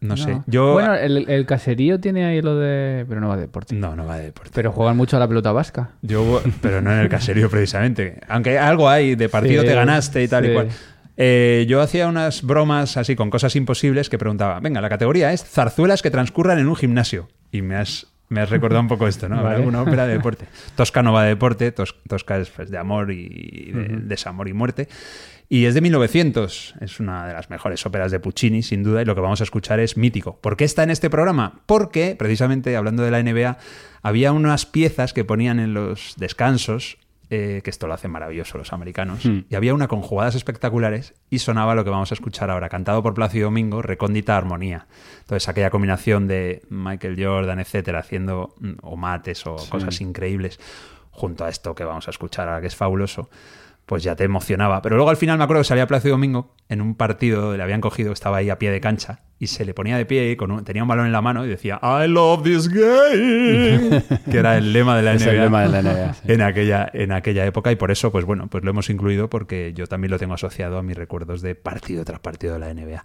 No, 0.00 0.16
sé. 0.16 0.42
Yo... 0.48 0.72
Bueno, 0.72 0.94
el, 0.94 1.30
el 1.30 1.46
caserío 1.46 2.00
tiene 2.00 2.24
ahí 2.24 2.42
lo 2.42 2.56
de... 2.56 3.06
Pero 3.08 3.20
no 3.20 3.28
va 3.28 3.36
de 3.36 3.42
deporte. 3.42 3.76
No, 3.76 3.94
no 3.94 4.04
va 4.04 4.16
de 4.16 4.24
deporte. 4.24 4.50
Pero 4.52 4.72
juegan 4.72 4.96
mucho 4.96 5.16
a 5.16 5.20
la 5.20 5.28
pelota 5.28 5.52
vasca. 5.52 5.90
Yo, 6.02 6.42
pero 6.60 6.82
no 6.82 6.92
en 6.92 6.98
el 6.98 7.08
caserío 7.08 7.48
precisamente. 7.50 8.18
Aunque 8.26 8.58
algo 8.58 8.88
hay, 8.88 9.14
de 9.14 9.28
partido 9.28 9.62
Sí, 9.62 9.68
te 9.68 9.74
ganaste 9.76 10.24
y 10.24 10.26
tal 10.26 10.50
y 10.50 10.54
cual. 10.54 10.68
Eh, 11.16 11.66
yo 11.68 11.80
hacía 11.80 12.08
unas 12.08 12.42
bromas 12.42 12.96
así 12.96 13.14
con 13.14 13.30
cosas 13.30 13.54
imposibles 13.54 14.08
que 14.08 14.18
preguntaba, 14.18 14.58
venga, 14.58 14.80
la 14.80 14.88
categoría 14.88 15.32
es 15.32 15.44
zarzuelas 15.44 16.02
que 16.02 16.10
transcurran 16.10 16.58
en 16.58 16.66
un 16.66 16.74
gimnasio. 16.74 17.28
Y 17.52 17.62
me 17.62 17.76
has, 17.76 18.11
me 18.32 18.40
has 18.40 18.50
recordado 18.50 18.80
un 18.80 18.88
poco 18.88 19.06
esto, 19.06 19.28
¿no? 19.28 19.36
¿Habrá 19.36 19.50
Vale. 19.50 19.56
alguna 19.58 19.82
ópera 19.82 20.06
de 20.06 20.14
deporte. 20.14 20.46
Tosca 20.76 21.02
no 21.02 21.12
va 21.12 21.22
de 21.24 21.28
deporte, 21.30 21.70
Tos- 21.72 21.94
Tosca 22.08 22.36
es 22.38 22.50
pues, 22.50 22.70
de 22.70 22.78
amor 22.78 23.12
y 23.12 23.70
de 23.72 23.88
desamor 24.02 24.48
y 24.48 24.52
muerte. 24.52 24.88
Y 25.48 25.66
es 25.66 25.74
de 25.74 25.82
1900, 25.82 26.76
es 26.80 26.98
una 26.98 27.26
de 27.26 27.34
las 27.34 27.50
mejores 27.50 27.84
óperas 27.84 28.10
de 28.10 28.18
Puccini, 28.20 28.62
sin 28.62 28.82
duda, 28.82 29.02
y 29.02 29.04
lo 29.04 29.14
que 29.14 29.20
vamos 29.20 29.40
a 29.42 29.44
escuchar 29.44 29.80
es 29.80 29.98
mítico. 29.98 30.38
¿Por 30.40 30.56
qué 30.56 30.64
está 30.64 30.82
en 30.82 30.88
este 30.90 31.10
programa? 31.10 31.60
Porque, 31.66 32.16
precisamente, 32.18 32.74
hablando 32.74 33.02
de 33.02 33.10
la 33.10 33.22
NBA, 33.22 33.58
había 34.02 34.32
unas 34.32 34.64
piezas 34.64 35.12
que 35.12 35.24
ponían 35.24 35.60
en 35.60 35.74
los 35.74 36.14
descansos, 36.16 36.96
eh, 37.34 37.62
que 37.64 37.70
esto 37.70 37.86
lo 37.86 37.94
hacen 37.94 38.10
maravilloso 38.10 38.58
los 38.58 38.72
americanos, 38.74 39.24
Hmm. 39.24 39.44
y 39.48 39.54
había 39.54 39.72
una 39.72 39.88
con 39.88 40.02
jugadas 40.02 40.34
espectaculares 40.34 41.14
y 41.30 41.38
sonaba 41.38 41.74
lo 41.74 41.82
que 41.82 41.88
vamos 41.90 42.10
a 42.12 42.14
escuchar 42.14 42.50
ahora, 42.50 42.68
cantado 42.68 43.02
por 43.02 43.14
Plácido 43.14 43.46
Domingo, 43.46 43.80
Recóndita 43.80 44.36
Armonía. 44.36 44.86
Entonces, 45.20 45.48
aquella 45.48 45.70
combinación 45.70 46.28
de 46.28 46.62
Michael 46.68 47.16
Jordan, 47.18 47.58
etcétera, 47.58 48.00
haciendo 48.00 48.54
mm, 48.60 48.72
o 48.82 48.96
mates 48.96 49.46
o 49.46 49.56
cosas 49.70 50.00
increíbles. 50.02 50.60
junto 51.14 51.44
a 51.44 51.50
esto 51.50 51.74
que 51.74 51.84
vamos 51.84 52.08
a 52.08 52.10
escuchar 52.10 52.48
ahora, 52.48 52.62
que 52.62 52.68
es 52.68 52.74
fabuloso, 52.76 53.28
pues 53.92 54.02
ya 54.02 54.16
te 54.16 54.24
emocionaba. 54.24 54.80
Pero 54.80 54.96
luego 54.96 55.10
al 55.10 55.18
final 55.18 55.36
me 55.36 55.44
acuerdo 55.44 55.60
que 55.60 55.68
salía 55.68 55.86
Plácido 55.86 56.12
Domingo 56.14 56.54
en 56.70 56.80
un 56.80 56.94
partido, 56.94 57.54
le 57.54 57.62
habían 57.62 57.82
cogido, 57.82 58.10
estaba 58.10 58.38
ahí 58.38 58.48
a 58.48 58.58
pie 58.58 58.70
de 58.70 58.80
cancha, 58.80 59.20
y 59.38 59.48
se 59.48 59.66
le 59.66 59.74
ponía 59.74 59.98
de 59.98 60.06
pie 60.06 60.30
y 60.30 60.36
con 60.36 60.50
un- 60.50 60.64
tenía 60.64 60.80
un 60.82 60.88
balón 60.88 61.04
en 61.04 61.12
la 61.12 61.20
mano 61.20 61.44
y 61.44 61.48
decía 61.50 61.78
I 61.82 62.08
love 62.08 62.42
this 62.42 62.68
game, 62.70 64.02
que 64.30 64.38
era 64.38 64.56
el 64.56 64.72
lema 64.72 64.96
de 64.96 65.02
la 65.02 65.12
Es 65.12 65.22
NBA. 65.26 65.30
el 65.32 65.40
lema 65.42 65.60
de 65.62 65.68
la 65.68 65.82
NBA, 65.82 66.14
sí. 66.14 66.20
En 66.32 66.40
aquella, 66.40 66.88
en 66.94 67.12
aquella 67.12 67.44
época 67.44 67.70
y 67.70 67.76
por 67.76 67.90
eso, 67.90 68.10
pues 68.10 68.24
bueno, 68.24 68.46
pues 68.48 68.64
lo 68.64 68.70
hemos 68.70 68.88
incluido 68.88 69.28
porque 69.28 69.74
yo 69.74 69.86
también 69.86 70.10
lo 70.10 70.18
tengo 70.18 70.32
asociado 70.32 70.78
a 70.78 70.82
mis 70.82 70.96
recuerdos 70.96 71.42
de 71.42 71.54
partido 71.54 72.02
tras 72.06 72.20
partido 72.20 72.54
de 72.54 72.60
la 72.60 72.72
NBA. 72.72 73.04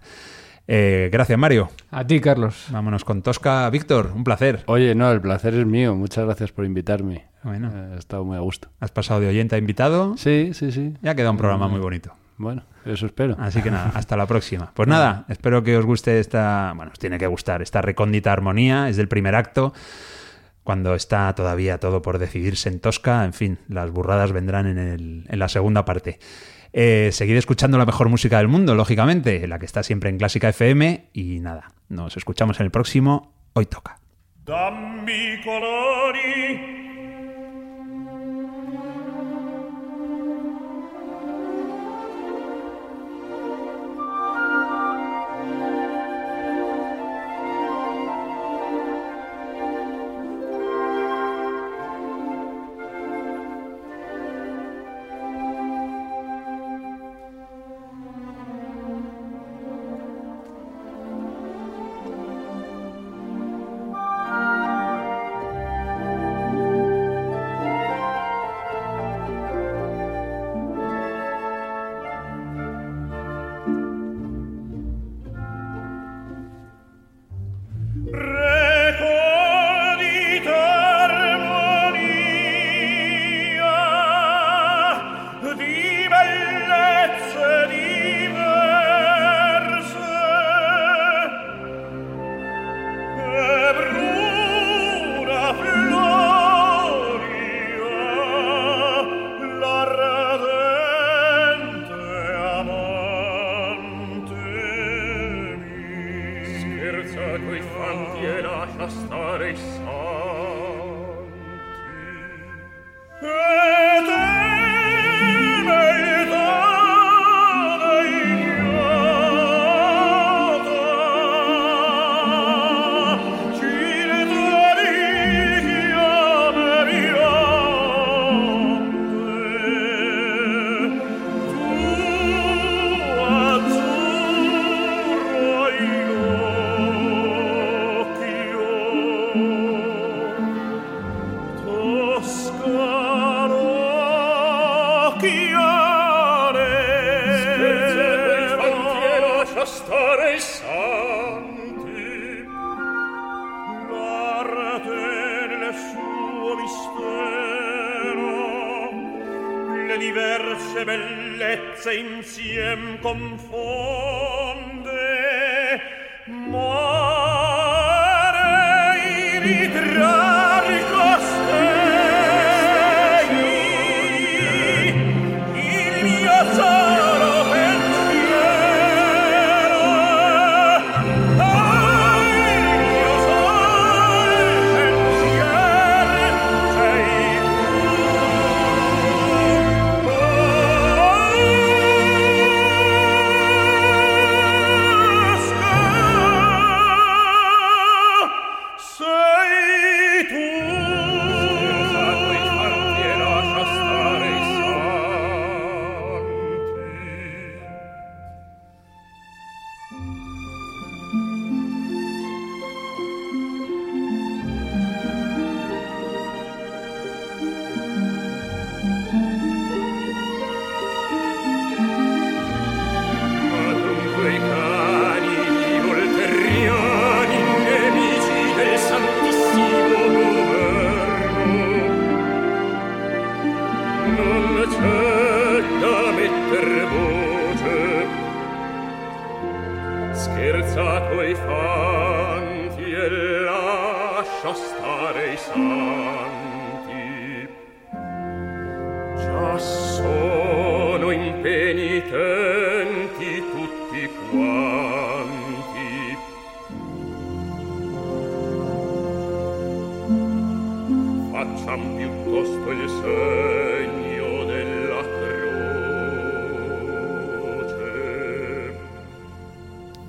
Eh, 0.70 1.10
gracias, 1.12 1.38
Mario. 1.38 1.68
A 1.90 2.06
ti, 2.06 2.20
Carlos. 2.20 2.66
Vámonos 2.70 3.04
con 3.04 3.20
Tosca. 3.22 3.68
Víctor, 3.70 4.12
un 4.14 4.24
placer. 4.24 4.64
Oye, 4.66 4.94
no, 4.94 5.10
el 5.12 5.20
placer 5.20 5.52
es 5.54 5.66
mío. 5.66 5.94
Muchas 5.94 6.24
gracias 6.24 6.50
por 6.52 6.64
invitarme. 6.64 7.26
Bueno. 7.42 7.70
Eh, 7.74 7.92
He 7.94 7.98
estado 7.98 8.24
muy 8.24 8.36
a 8.36 8.40
gusto. 8.40 8.68
Has 8.80 8.90
pasado 8.90 9.20
de 9.20 9.28
oyente 9.28 9.54
a 9.54 9.58
invitado. 9.58 10.16
Sí, 10.16 10.50
sí, 10.54 10.72
sí. 10.72 10.94
Ya 11.02 11.14
queda 11.14 11.30
un 11.30 11.36
programa 11.36 11.68
muy 11.68 11.80
bonito. 11.80 12.12
Bueno, 12.36 12.62
eso 12.84 13.06
espero. 13.06 13.34
Así 13.38 13.62
que 13.62 13.70
nada, 13.70 13.90
hasta 13.94 14.16
la 14.16 14.26
próxima. 14.26 14.70
Pues 14.74 14.88
nada, 14.88 15.24
espero 15.28 15.62
que 15.64 15.76
os 15.76 15.84
guste 15.84 16.20
esta, 16.20 16.72
bueno, 16.76 16.92
os 16.92 16.98
tiene 16.98 17.18
que 17.18 17.26
gustar 17.26 17.62
esta 17.62 17.82
recóndita 17.82 18.32
armonía, 18.32 18.88
es 18.88 18.96
del 18.96 19.08
primer 19.08 19.34
acto, 19.34 19.72
cuando 20.62 20.94
está 20.94 21.34
todavía 21.34 21.78
todo 21.78 22.00
por 22.02 22.18
decidirse 22.18 22.68
en 22.68 22.78
Tosca, 22.78 23.24
en 23.24 23.32
fin, 23.32 23.58
las 23.68 23.90
burradas 23.90 24.30
vendrán 24.32 24.66
en, 24.66 24.78
el- 24.78 25.24
en 25.28 25.38
la 25.38 25.48
segunda 25.48 25.84
parte. 25.84 26.20
Eh, 26.72 27.08
seguid 27.12 27.36
escuchando 27.36 27.76
la 27.78 27.86
mejor 27.86 28.08
música 28.08 28.38
del 28.38 28.46
mundo, 28.48 28.74
lógicamente, 28.76 29.48
la 29.48 29.58
que 29.58 29.66
está 29.66 29.82
siempre 29.82 30.10
en 30.10 30.18
Clásica 30.18 30.48
FM, 30.50 31.08
y 31.14 31.40
nada, 31.40 31.72
nos 31.88 32.16
escuchamos 32.16 32.60
en 32.60 32.66
el 32.66 32.70
próximo, 32.70 33.32
hoy 33.54 33.66
toca. 33.66 33.98
Dammi 34.44 35.40
colori 35.42 36.87